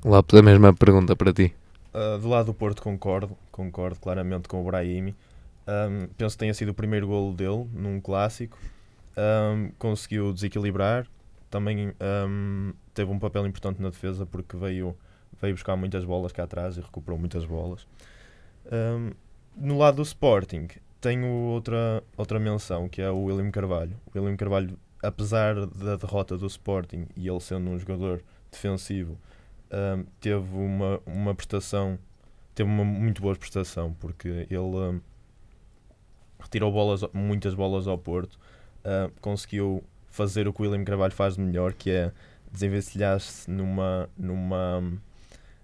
Lá 0.04 0.20
a 0.20 0.42
mesma 0.42 0.74
pergunta 0.74 1.14
para 1.14 1.34
ti. 1.34 1.54
Uh, 1.94 2.18
do 2.20 2.30
lado 2.30 2.46
do 2.46 2.54
Porto 2.54 2.82
concordo, 2.82 3.38
concordo 3.52 4.00
claramente 4.00 4.48
com 4.48 4.62
o 4.62 4.64
Brahimi. 4.64 5.14
Um, 5.68 6.08
penso 6.18 6.36
que 6.36 6.40
tenha 6.40 6.54
sido 6.54 6.70
o 6.70 6.74
primeiro 6.74 7.06
golo 7.06 7.34
dele 7.34 7.68
num 7.74 8.00
clássico. 8.00 8.58
Um, 9.18 9.72
conseguiu 9.78 10.32
desequilibrar. 10.32 11.06
Também 11.50 11.94
um, 12.28 12.74
teve 12.94 13.12
um 13.12 13.20
papel 13.20 13.46
importante 13.46 13.82
na 13.82 13.90
defesa 13.90 14.26
porque 14.26 14.56
veio, 14.56 14.96
veio 15.42 15.54
buscar 15.54 15.76
muitas 15.76 16.06
bolas 16.06 16.32
cá 16.32 16.44
atrás 16.44 16.78
e 16.78 16.82
recuperou 16.82 17.20
muitas 17.20 17.44
bolas. 17.44 17.86
no 19.58 19.78
lado 19.78 19.96
do 19.98 20.04
Sporting, 20.04 20.68
tenho 21.02 21.28
outra, 21.28 22.02
outra 22.16 22.40
menção 22.40 22.88
que 22.88 23.02
é 23.02 23.10
o 23.12 23.24
William 23.24 23.52
Carvalho. 23.52 23.98
O 24.14 24.18
William 24.18 24.38
Carvalho, 24.38 24.78
apesar 25.04 25.66
da 25.66 25.98
derrota 25.98 26.38
do 26.38 26.48
Sporting 26.48 27.06
e 27.18 27.28
ele 27.28 27.42
sendo 27.42 27.70
um 27.70 27.78
jogador 27.78 28.22
defensivo, 28.50 29.18
teve 30.20 30.56
uma, 30.56 31.00
uma 31.06 31.36
prestação, 31.36 31.98
teve 32.56 32.70
uma 32.70 32.84
muito 32.84 33.22
boa 33.22 33.36
prestação 33.36 33.94
porque 34.00 34.48
ele 34.50 35.02
retirou 36.40 36.72
bolas, 36.72 37.02
muitas 37.14 37.54
bolas 37.54 37.88
ao 37.88 37.98
Porto, 37.98 38.40
uh, 38.86 39.12
conseguiu 39.22 39.84
fazer 40.08 40.48
o 40.48 40.54
que 40.54 40.62
o 40.62 40.66
William 40.66 40.84
Carvalho 40.84 41.14
faz 41.14 41.36
de 41.36 41.42
melhor, 41.42 41.74
que 41.74 41.92
é 41.92 42.12
desenvencilhar-se 42.52 43.50
numa, 43.50 44.10
numa, 44.18 44.84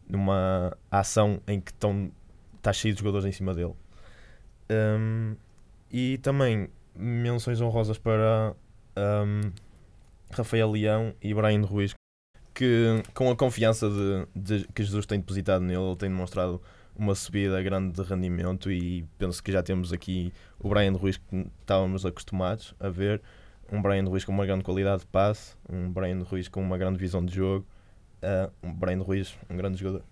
numa 0.07 0.77
ação 0.91 1.41
em 1.47 1.59
que 1.59 1.71
estão, 1.71 2.11
está 2.57 2.71
cheio 2.71 2.93
de 2.93 2.99
jogadores 2.99 3.25
em 3.25 3.31
cima 3.31 3.53
dele. 3.53 3.73
Um, 4.69 5.35
e 5.91 6.17
também 6.19 6.69
menções 6.95 7.61
honrosas 7.61 7.97
para 7.97 8.55
um, 8.97 9.51
Rafael 10.31 10.71
Leão 10.71 11.13
e 11.21 11.33
Brian 11.33 11.61
Ruiz, 11.61 11.93
que 12.55 13.03
com 13.13 13.29
a 13.29 13.35
confiança 13.35 13.89
de, 13.89 14.25
de, 14.59 14.67
que 14.73 14.81
Jesus 14.81 15.05
tem 15.05 15.19
depositado 15.19 15.61
nele, 15.61 15.81
ele 15.81 15.95
tem 15.97 16.09
demonstrado 16.09 16.61
uma 16.95 17.13
subida 17.13 17.61
grande 17.61 17.91
de 17.91 18.01
rendimento 18.01 18.71
e 18.71 19.05
penso 19.17 19.43
que 19.43 19.51
já 19.51 19.61
temos 19.61 19.91
aqui 19.91 20.33
o 20.57 20.69
Brian 20.69 20.93
Ruiz 20.93 21.17
que 21.17 21.45
estávamos 21.59 22.05
acostumados 22.05 22.73
a 22.79 22.87
ver, 22.87 23.21
um 23.69 23.81
Brian 23.81 24.05
Ruiz 24.05 24.23
com 24.23 24.31
uma 24.31 24.45
grande 24.45 24.63
qualidade 24.63 25.01
de 25.01 25.07
passe, 25.07 25.55
um 25.69 25.91
Brian 25.91 26.23
Ruiz 26.23 26.47
com 26.47 26.61
uma 26.61 26.77
grande 26.77 26.97
visão 26.97 27.23
de 27.23 27.35
jogo, 27.35 27.67
uh, 28.23 28.51
um 28.63 28.73
Brian 28.73 29.01
Ruiz, 29.01 29.35
um 29.49 29.57
grande 29.57 29.77
jogador. 29.77 30.03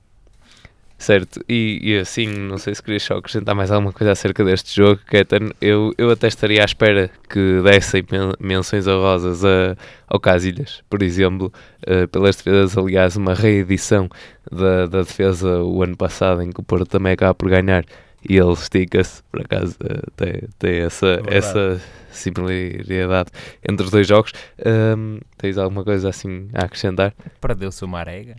Certo, 1.03 1.43
e, 1.49 1.81
e, 1.83 1.97
assim, 1.97 2.27
não 2.27 2.57
sei 2.57 2.73
se 2.73 2.81
querias 2.81 3.03
só 3.03 3.17
acrescentar 3.17 3.53
mais 3.53 3.69
alguma 3.69 3.91
coisa 3.91 4.13
acerca 4.13 4.41
deste 4.41 4.73
jogo, 4.73 5.01
Ketan. 5.05 5.49
Eu, 5.59 5.91
eu 5.97 6.09
até 6.09 6.29
estaria 6.29 6.61
à 6.61 6.63
espera 6.63 7.11
que 7.29 7.61
dessem 7.61 8.05
menções 8.39 8.87
honrosas 8.87 9.43
a, 9.43 9.75
ao 10.07 10.17
Casilhas, 10.17 10.81
por 10.89 11.03
exemplo, 11.03 11.51
uh, 11.85 12.07
pelas 12.07 12.37
defesas. 12.37 12.77
Aliás, 12.77 13.17
uma 13.17 13.33
reedição 13.33 14.07
da, 14.49 14.85
da 14.85 15.01
defesa 15.01 15.61
o 15.61 15.83
ano 15.83 15.97
passado, 15.97 16.41
em 16.41 16.49
que 16.49 16.61
o 16.61 16.63
Porto 16.63 16.85
também 16.85 17.11
acaba 17.11 17.33
por 17.33 17.49
ganhar 17.49 17.83
e 18.23 18.37
ele 18.37 18.53
estica-se, 18.53 19.21
por 19.23 19.41
acaso, 19.41 19.75
uh, 19.83 20.09
tem, 20.15 20.47
tem 20.57 20.75
essa, 20.83 21.21
é 21.27 21.37
essa 21.37 21.81
similaridade 22.11 23.29
entre 23.67 23.85
os 23.85 23.91
dois 23.91 24.07
jogos. 24.07 24.31
Um, 24.65 25.19
tens 25.37 25.57
alguma 25.57 25.83
coisa 25.83 26.07
assim 26.07 26.47
a 26.53 26.63
acrescentar? 26.63 27.13
Perdeu-se 27.41 27.83
o 27.83 27.89
Marega. 27.89 28.37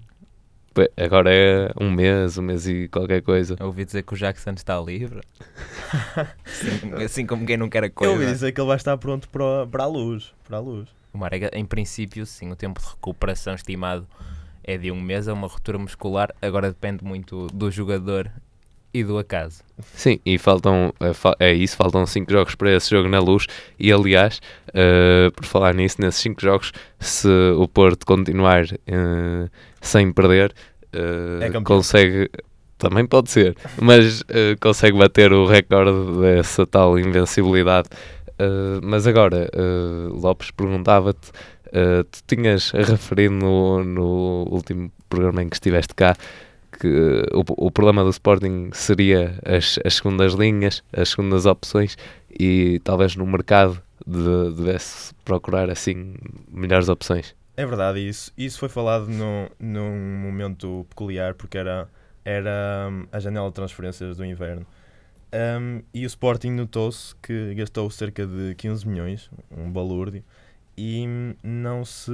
Agora 0.97 1.31
é 1.33 1.71
um 1.81 1.91
mês, 1.91 2.37
um 2.37 2.43
mês 2.43 2.67
e 2.67 2.89
qualquer 2.89 3.23
coisa. 3.23 3.57
Eu 3.61 3.67
ouvi 3.67 3.85
dizer 3.85 4.03
que 4.03 4.15
o 4.15 4.17
Jackson 4.17 4.51
está 4.53 4.81
livre. 4.81 5.21
assim, 6.45 7.05
assim, 7.05 7.27
como 7.27 7.47
quem 7.47 7.57
não 7.57 7.69
quer 7.69 7.85
a 7.85 7.91
coisa. 7.91 8.13
Eu 8.13 8.19
ouvi 8.19 8.33
dizer 8.33 8.53
que 8.53 8.61
ele 8.61 8.69
vai 8.69 8.77
estar 8.77 8.97
pronto 8.99 9.29
para, 9.29 9.67
para 9.67 9.85
a 9.85 9.87
luz. 9.87 10.33
Para 10.47 10.57
a 10.57 10.61
luz. 10.61 10.89
O 11.13 11.19
Marega, 11.19 11.49
em 11.53 11.65
princípio, 11.65 12.27
sim, 12.27 12.51
o 12.51 12.57
tempo 12.57 12.81
de 12.81 12.89
recuperação 12.89 13.55
estimado 13.55 14.07
é 14.65 14.77
de 14.77 14.91
um 14.91 15.01
mês, 15.01 15.29
é 15.29 15.33
uma 15.33 15.47
ruptura 15.47 15.79
muscular. 15.79 16.35
Agora 16.43 16.69
depende 16.69 17.05
muito 17.05 17.47
do 17.49 17.71
jogador 17.71 18.31
e 18.95 19.03
do 19.03 19.19
acaso. 19.19 19.63
Sim, 19.93 20.21
e 20.25 20.39
faltam, 20.39 20.95
é, 21.39 21.49
é 21.51 21.53
isso, 21.53 21.77
faltam 21.77 22.07
5 22.07 22.31
jogos 22.31 22.55
para 22.55 22.73
esse 22.73 22.89
jogo 22.89 23.09
na 23.09 23.19
luz. 23.19 23.47
E 23.79 23.93
aliás, 23.93 24.41
uh, 24.69 25.33
por 25.33 25.45
falar 25.45 25.75
nisso, 25.75 25.97
nesses 26.01 26.21
5 26.23 26.41
jogos, 26.41 26.73
se 27.01 27.29
o 27.59 27.67
Porto 27.67 28.07
continuar. 28.07 28.65
Uh, 28.65 29.51
sem 29.85 30.11
perder, 30.11 30.53
uh, 30.95 31.43
é 31.43 31.63
consegue. 31.63 32.31
Também 32.77 33.07
pode 33.07 33.31
ser, 33.31 33.57
mas 33.81 34.23
uh, 34.23 34.59
consegue 34.61 34.99
bater 34.99 35.33
o 35.33 35.47
recorde 35.47 36.21
dessa 36.21 36.67
tal 36.67 36.99
invencibilidade. 36.99 37.89
Uh, 38.33 38.81
mas 38.83 39.07
agora, 39.07 39.49
Lopes 40.11 40.51
perguntava-te: 40.51 41.31
tu 42.11 42.23
tinhas 42.27 42.71
referido 42.71 43.35
no, 43.35 43.85
no 43.85 44.49
último 44.51 44.91
programa 45.09 45.43
em 45.43 45.49
que 45.49 45.57
estiveste 45.57 45.95
cá 45.95 46.17
que 46.79 47.27
o, 47.33 47.67
o 47.67 47.71
problema 47.71 48.03
do 48.03 48.11
Sporting 48.11 48.71
seria 48.73 49.39
as, 49.45 49.79
as 49.85 49.95
segundas 49.95 50.35
linhas, 50.35 50.83
as 50.93 51.11
segundas 51.11 51.47
opções 51.47 51.97
e 52.39 52.81
talvez 52.85 53.17
no 53.17 53.27
mercado 53.27 53.81
de, 54.07 54.55
devesse 54.55 55.15
procurar 55.25 55.71
assim 55.71 56.15
melhores 56.49 56.89
opções. 56.89 57.35
É 57.57 57.65
verdade, 57.65 58.01
isso, 58.01 58.33
isso 58.37 58.59
foi 58.59 58.69
falado 58.69 59.07
no, 59.09 59.49
num 59.61 60.19
momento 60.19 60.85
peculiar, 60.89 61.35
porque 61.35 61.57
era, 61.57 61.89
era 62.25 62.89
hum, 62.91 63.07
a 63.13 63.21
janela 63.21 63.49
de 63.49 63.55
transferências 63.55 64.17
do 64.17 64.25
inverno. 64.25 64.67
Um, 65.33 65.83
e 65.93 66.05
o 66.05 66.07
Sporting 66.07 66.51
notou-se 66.51 67.15
que 67.17 67.55
gastou 67.55 67.89
cerca 67.91 68.27
de 68.27 68.55
15 68.57 68.87
milhões, 68.87 69.31
um 69.57 69.71
balúrdio, 69.71 70.25
e 70.77 71.05
não 71.43 71.85
se 71.85 72.13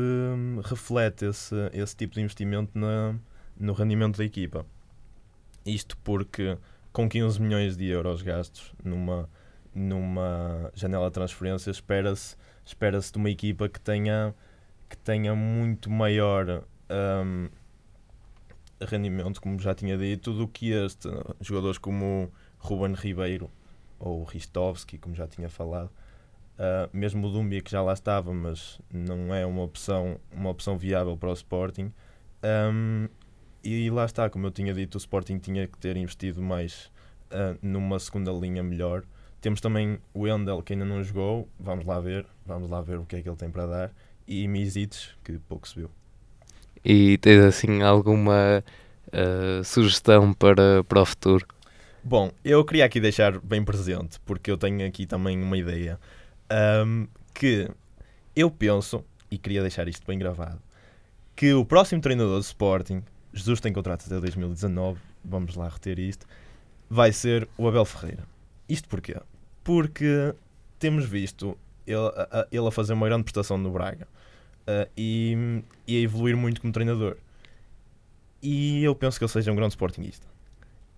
reflete 0.64 1.24
esse, 1.26 1.54
esse 1.72 1.96
tipo 1.96 2.14
de 2.14 2.20
investimento 2.20 2.78
na, 2.78 3.14
no 3.60 3.72
rendimento 3.72 4.16
da 4.18 4.24
equipa. 4.24 4.66
Isto 5.64 5.96
porque 5.98 6.58
com 6.92 7.08
15 7.08 7.40
milhões 7.40 7.76
de 7.76 7.86
euros 7.86 8.22
gastos 8.22 8.74
numa, 8.82 9.28
numa 9.72 10.72
janela 10.74 11.06
de 11.06 11.12
transferências, 11.14 11.76
espera-se 11.76 12.36
espera 12.64 12.98
de 13.00 13.16
uma 13.16 13.30
equipa 13.30 13.68
que 13.68 13.80
tenha, 13.80 14.34
que 14.88 14.96
tenha 14.96 15.34
muito 15.34 15.90
maior 15.90 16.64
um, 16.90 17.48
rendimento, 18.80 19.40
como 19.40 19.58
já 19.58 19.74
tinha 19.74 19.96
dito, 19.96 20.32
do 20.32 20.48
que 20.48 20.70
este. 20.72 21.08
Jogadores 21.40 21.78
como 21.78 22.32
Ruben 22.58 22.94
Ribeiro 22.94 23.50
ou 23.98 24.24
Ristovski, 24.24 24.98
como 24.98 25.14
já 25.14 25.26
tinha 25.26 25.48
falado. 25.48 25.90
Uh, 26.58 26.88
mesmo 26.92 27.26
o 27.26 27.32
Dumbia 27.32 27.62
que 27.62 27.70
já 27.70 27.82
lá 27.82 27.94
estava, 27.94 28.34
mas 28.34 28.80
não 28.92 29.34
é 29.34 29.46
uma 29.46 29.62
opção, 29.62 30.20
uma 30.30 30.50
opção 30.50 30.76
viável 30.76 31.16
para 31.16 31.30
o 31.30 31.32
Sporting. 31.32 31.92
Um, 32.42 33.08
e 33.62 33.90
lá 33.90 34.04
está, 34.04 34.28
como 34.30 34.46
eu 34.46 34.50
tinha 34.50 34.72
dito, 34.72 34.94
o 34.94 34.98
Sporting 34.98 35.38
tinha 35.38 35.66
que 35.66 35.78
ter 35.78 35.96
investido 35.96 36.40
mais 36.40 36.90
uh, 37.30 37.58
numa 37.62 37.98
segunda 37.98 38.32
linha 38.32 38.62
melhor. 38.62 39.02
Temos 39.40 39.60
também 39.60 39.98
o 40.12 40.28
Endel 40.28 40.62
que 40.62 40.74
ainda 40.74 40.84
não 40.84 41.02
jogou, 41.02 41.48
vamos 41.58 41.86
lá 41.86 41.98
ver, 42.00 42.26
vamos 42.44 42.70
lá 42.70 42.80
ver 42.80 42.98
o 42.98 43.04
que 43.04 43.16
é 43.16 43.22
que 43.22 43.28
ele 43.28 43.36
tem 43.36 43.50
para 43.50 43.66
dar. 43.66 43.92
E 44.26 44.46
Misites, 44.46 45.10
que 45.24 45.38
pouco 45.48 45.66
se 45.66 45.76
viu. 45.76 45.90
E 46.84 47.18
tens 47.18 47.44
assim 47.44 47.82
alguma 47.82 48.62
uh, 49.08 49.64
sugestão 49.64 50.32
para, 50.32 50.84
para 50.84 51.02
o 51.02 51.04
futuro? 51.06 51.46
Bom, 52.02 52.30
eu 52.42 52.64
queria 52.64 52.86
aqui 52.86 52.98
deixar 52.98 53.38
bem 53.38 53.62
presente, 53.62 54.18
porque 54.24 54.50
eu 54.50 54.56
tenho 54.56 54.86
aqui 54.86 55.04
também 55.04 55.42
uma 55.42 55.56
ideia, 55.56 56.00
um, 56.86 57.06
que 57.34 57.68
eu 58.34 58.50
penso, 58.50 59.04
e 59.30 59.36
queria 59.36 59.60
deixar 59.60 59.86
isto 59.86 60.06
bem 60.06 60.18
gravado, 60.18 60.58
que 61.36 61.52
o 61.52 61.62
próximo 61.62 62.00
treinador 62.00 62.36
do 62.36 62.40
Sporting, 62.40 63.02
Jesus 63.32 63.60
tem 63.60 63.72
contrato 63.72 64.04
até 64.06 64.18
2019, 64.18 65.00
vamos 65.24 65.54
lá 65.54 65.68
reter 65.68 65.98
isto, 65.98 66.26
vai 66.88 67.12
ser 67.12 67.48
o 67.56 67.68
Abel 67.68 67.84
Ferreira. 67.84 68.24
Isto 68.68 68.88
porquê? 68.88 69.16
Porque 69.62 70.34
temos 70.78 71.04
visto 71.04 71.56
ele 71.86 71.98
a, 71.98 72.46
ele 72.50 72.66
a 72.66 72.70
fazer 72.70 72.92
uma 72.92 73.06
grande 73.06 73.24
prestação 73.24 73.58
no 73.58 73.70
Braga 73.70 74.06
uh, 74.62 74.90
e, 74.96 75.62
e 75.86 75.98
a 75.98 76.00
evoluir 76.00 76.36
muito 76.36 76.60
como 76.60 76.72
treinador. 76.72 77.16
E 78.42 78.82
eu 78.82 78.94
penso 78.94 79.18
que 79.18 79.24
ele 79.24 79.32
seja 79.32 79.52
um 79.52 79.56
grande 79.56 79.72
Sportingista. 79.72 80.26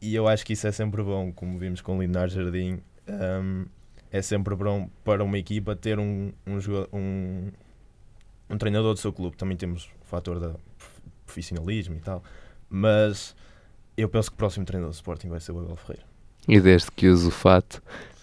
E 0.00 0.14
eu 0.14 0.28
acho 0.28 0.44
que 0.44 0.52
isso 0.52 0.66
é 0.66 0.72
sempre 0.72 1.02
bom, 1.02 1.32
como 1.32 1.58
vimos 1.58 1.80
com 1.80 1.96
o 1.96 2.00
Linar 2.00 2.28
Jardim. 2.28 2.80
Um, 3.08 3.66
é 4.10 4.20
sempre 4.20 4.54
bom 4.54 4.88
para 5.04 5.24
uma 5.24 5.38
equipa 5.38 5.74
ter 5.74 5.98
um, 5.98 6.32
um, 6.46 6.58
um, 6.92 7.52
um 8.50 8.58
treinador 8.58 8.94
do 8.94 9.00
seu 9.00 9.12
clube. 9.12 9.36
Também 9.36 9.56
temos 9.56 9.90
o 10.02 10.04
fator 10.04 10.38
da 10.38 10.54
profissionalismo 11.24 11.96
e 11.96 12.00
tal. 12.00 12.22
Mas 12.68 13.34
eu 13.96 14.08
penso 14.08 14.30
que 14.30 14.34
o 14.34 14.38
próximo 14.38 14.64
treinador 14.64 14.90
do 14.90 14.94
Sporting 14.94 15.28
vai 15.28 15.40
ser 15.40 15.52
o 15.52 15.58
Abel 15.58 15.76
Ferreira. 15.76 16.04
E 16.48 16.60
desde 16.60 16.90
que 16.90 17.08
uso 17.08 17.28
o 17.28 17.30
fato. 17.30 17.82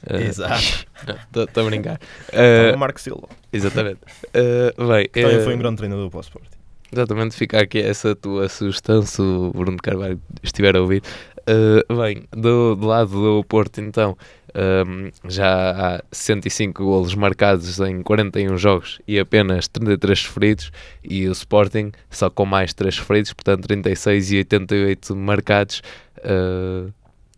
Uh, 0.09 0.15
Exato. 0.15 0.85
Estou 1.35 1.63
a 1.63 1.69
brincar. 1.69 1.99
Uh, 2.33 2.73
o 2.75 2.77
Marco 2.77 2.99
Silva. 2.99 3.27
Exatamente. 3.51 3.99
Uh, 4.27 4.87
bem, 4.87 5.09
que 5.09 5.21
também 5.21 5.43
foi 5.43 5.55
um 5.55 5.59
grande 5.59 5.77
treinador 5.77 6.09
para 6.09 6.17
o 6.17 6.21
Sporting. 6.21 6.59
Exatamente, 6.91 7.35
fica 7.35 7.61
aqui 7.61 7.79
essa 7.79 8.15
tua 8.15 8.49
sugestão, 8.49 9.03
se 9.03 9.21
o 9.21 9.51
Bruno 9.51 9.77
Carvalho 9.77 10.19
estiver 10.41 10.75
a 10.75 10.81
ouvir. 10.81 11.03
Uh, 11.41 11.95
bem, 11.95 12.23
do, 12.31 12.75
do, 12.75 12.87
lado 12.87 13.11
do 13.11 13.43
Porto, 13.43 13.79
então, 13.79 14.17
um, 14.55 15.11
já 15.29 15.97
há 15.97 16.03
105 16.11 16.83
golos 16.83 17.15
marcados 17.15 17.79
em 17.79 18.01
41 18.01 18.57
jogos 18.57 18.99
e 19.07 19.19
apenas 19.19 19.67
33 19.67 20.25
feridos, 20.25 20.71
e 21.03 21.27
o 21.27 21.31
Sporting 21.31 21.91
só 22.09 22.29
com 22.29 22.45
mais 22.45 22.73
3 22.73 22.97
feridos, 22.97 23.33
portanto 23.33 23.67
36 23.67 24.31
e 24.31 24.37
88 24.37 25.15
marcados 25.15 25.81
uh, 26.17 26.91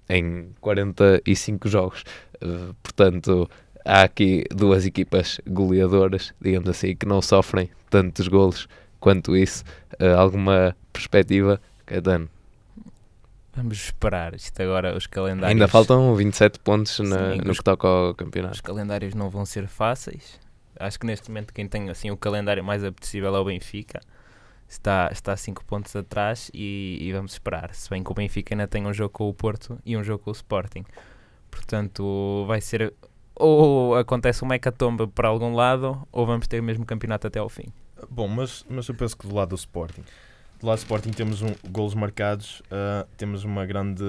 em 0.09 0.49
45 0.59 1.69
jogos. 1.69 2.03
Uh, 2.41 2.73
portanto, 2.81 3.49
há 3.85 4.03
aqui 4.03 4.45
duas 4.49 4.85
equipas 4.85 5.39
goleadoras, 5.47 6.33
digamos 6.41 6.69
assim, 6.69 6.95
que 6.95 7.05
não 7.05 7.21
sofrem 7.21 7.69
tantos 7.89 8.27
golos 8.27 8.67
quanto 8.99 9.35
isso. 9.35 9.63
Uh, 9.99 10.17
alguma 10.17 10.75
perspectiva, 10.93 11.61
Caetano? 11.85 12.29
Vamos 13.53 13.77
esperar. 13.77 14.33
Isto 14.33 14.61
agora, 14.61 14.95
os 14.95 15.07
calendários. 15.07 15.51
Ainda 15.51 15.67
faltam 15.67 16.15
27 16.15 16.59
pontos 16.59 16.99
na, 16.99 17.33
Sim, 17.33 17.41
no 17.43 17.51
os, 17.51 17.57
que 17.57 17.63
toca 17.63 17.87
ao 17.87 18.15
campeonato. 18.15 18.55
Os 18.55 18.61
calendários 18.61 19.13
não 19.13 19.29
vão 19.29 19.45
ser 19.45 19.67
fáceis. 19.67 20.39
Acho 20.79 20.99
que 20.99 21.05
neste 21.05 21.29
momento 21.29 21.53
quem 21.53 21.67
tem 21.67 21.89
assim 21.89 22.09
o 22.11 22.17
calendário 22.17 22.63
mais 22.63 22.83
apetecível 22.83 23.35
é 23.35 23.39
o 23.39 23.45
Benfica. 23.45 23.99
Está, 24.67 25.09
está 25.11 25.35
5 25.35 25.65
pontos 25.65 25.93
atrás 25.97 26.49
e, 26.53 26.97
e, 27.01 27.11
vamos 27.11 27.33
esperar. 27.33 27.75
Se 27.75 27.89
bem 27.89 28.01
que 28.01 28.09
o 28.09 28.13
Benfica 28.13 28.53
ainda 28.53 28.67
tem 28.67 28.87
um 28.87 28.93
jogo 28.93 29.09
com 29.09 29.27
o 29.27 29.33
Porto 29.33 29.77
e 29.85 29.97
um 29.97 30.03
jogo 30.03 30.23
com 30.23 30.29
o 30.29 30.33
Sporting. 30.33 30.85
Portanto, 31.49 32.45
vai 32.47 32.61
ser. 32.61 32.93
Ou 33.35 33.95
acontece 33.95 34.43
uma 34.43 34.55
hecatombe 34.55 35.07
para 35.07 35.27
algum 35.27 35.53
lado, 35.53 36.07
ou 36.09 36.25
vamos 36.25 36.47
ter 36.47 36.61
o 36.61 36.63
mesmo 36.63 36.85
campeonato 36.85 37.27
até 37.27 37.39
ao 37.39 37.49
fim. 37.49 37.65
Bom, 38.09 38.29
mas, 38.29 38.65
mas 38.69 38.87
eu 38.87 38.95
penso 38.95 39.17
que 39.17 39.27
do 39.27 39.35
lado 39.35 39.49
do 39.49 39.55
Sporting 39.55 40.03
do 40.61 40.67
lado 40.67 40.77
do 40.77 40.81
Sporting 40.81 41.09
temos 41.09 41.41
um, 41.41 41.53
golos 41.69 41.95
marcados, 41.95 42.61
uh, 42.61 43.07
temos 43.17 43.43
uma 43.43 43.65
grande 43.65 44.03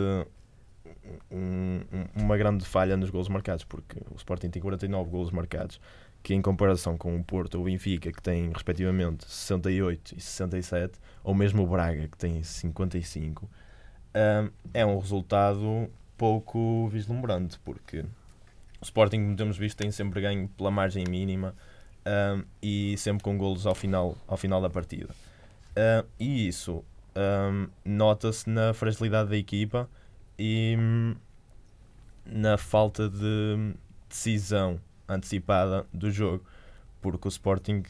um, 1.31 1.81
uma 2.15 2.37
grande 2.37 2.65
falha 2.65 2.97
nos 2.97 3.09
golos 3.09 3.29
marcados, 3.29 3.65
porque 3.65 3.99
o 4.11 4.17
Sporting 4.17 4.51
tem 4.51 4.61
49 4.61 5.11
golos 5.11 5.31
marcados, 5.31 5.81
que 6.23 6.35
em 6.35 6.43
comparação 6.43 6.97
com 6.97 7.17
o 7.17 7.25
Porto 7.25 7.57
ou 7.57 7.63
o 7.63 7.65
Benfica, 7.65 8.13
que 8.13 8.23
tem 8.23 8.51
respectivamente 8.53 9.25
68 9.25 10.15
e 10.17 10.21
67, 10.21 10.99
ou 11.25 11.35
mesmo 11.35 11.63
o 11.63 11.67
Braga, 11.67 12.07
que 12.07 12.19
tem 12.19 12.43
55, 12.43 13.47
uh, 13.47 13.49
ah, 14.15 14.51
é 14.75 14.85
um 14.85 14.99
resultado 14.99 15.91
pouco 16.19 16.87
vislumbrante, 16.89 17.59
porque 17.61 18.01
o 18.01 18.85
Sporting, 18.85 19.25
como 19.25 19.37
temos 19.37 19.57
visto, 19.57 19.79
tem 19.79 19.91
sempre 19.91 20.21
ganho 20.21 20.49
pela 20.49 20.71
margem 20.71 21.05
mínima 21.09 21.55
uh, 22.07 22.45
e 22.63 22.95
sempre 22.99 23.25
com 23.25 23.39
golos 23.39 23.67
ao 23.67 23.75
final, 23.75 24.19
ao 24.29 24.37
final 24.37 24.61
da 24.61 24.69
partida. 24.69 25.09
Uh, 25.77 26.07
e 26.19 26.49
isso 26.49 26.85
um, 27.17 27.69
nota-se 27.85 28.49
na 28.49 28.75
fragilidade 28.75 29.31
da 29.31 29.37
equipa 29.37 29.89
e 30.39 30.77
hum, 30.79 31.15
na 32.27 32.57
falta 32.57 33.09
de 33.09 33.75
decisão 34.09 34.81
antecipada 35.09 35.87
do 35.93 36.11
jogo, 36.11 36.45
porque 37.01 37.29
o 37.29 37.31
Sporting 37.31 37.83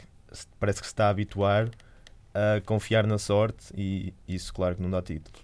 parece 0.59 0.79
que 0.79 0.87
se 0.87 0.93
está 0.93 1.07
a 1.07 1.09
habituar 1.09 1.69
a 2.33 2.61
confiar 2.61 3.05
na 3.05 3.17
sorte 3.17 3.71
e 3.75 4.13
isso, 4.27 4.53
claro, 4.53 4.75
que 4.75 4.81
não 4.81 4.89
dá 4.89 5.01
título. 5.01 5.37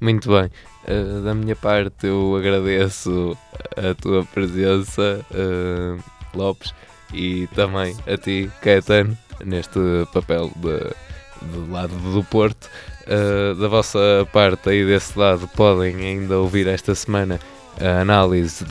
Muito 0.00 0.28
bem, 0.28 0.50
uh, 0.88 1.22
da 1.22 1.34
minha 1.34 1.54
parte 1.54 2.08
eu 2.08 2.36
agradeço 2.36 3.36
a 3.76 3.94
tua 3.94 4.24
presença, 4.26 5.24
uh, 5.30 6.36
Lopes, 6.36 6.74
e 7.14 7.46
também 7.48 7.96
a 8.06 8.16
ti, 8.16 8.50
Caetano, 8.60 9.16
neste 9.44 9.78
papel 10.12 10.50
de 10.56 11.11
do 11.42 11.70
lado 11.70 11.94
do 12.12 12.24
Porto. 12.24 12.68
Uh, 13.02 13.54
da 13.56 13.68
vossa 13.68 13.98
parte 14.32 14.70
aí 14.70 14.86
desse 14.86 15.18
lado 15.18 15.48
podem 15.48 15.96
ainda 15.96 16.38
ouvir 16.38 16.68
esta 16.68 16.94
semana 16.94 17.40
a 17.80 18.00
análise 18.00 18.64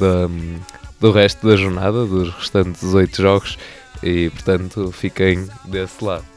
do 1.00 1.12
resto 1.12 1.48
da 1.48 1.56
jornada, 1.58 2.06
dos 2.06 2.30
restantes 2.34 2.94
oito 2.94 3.22
jogos 3.22 3.58
e 4.02 4.30
portanto 4.30 4.92
fiquem 4.92 5.48
desse 5.66 6.04
lado. 6.04 6.31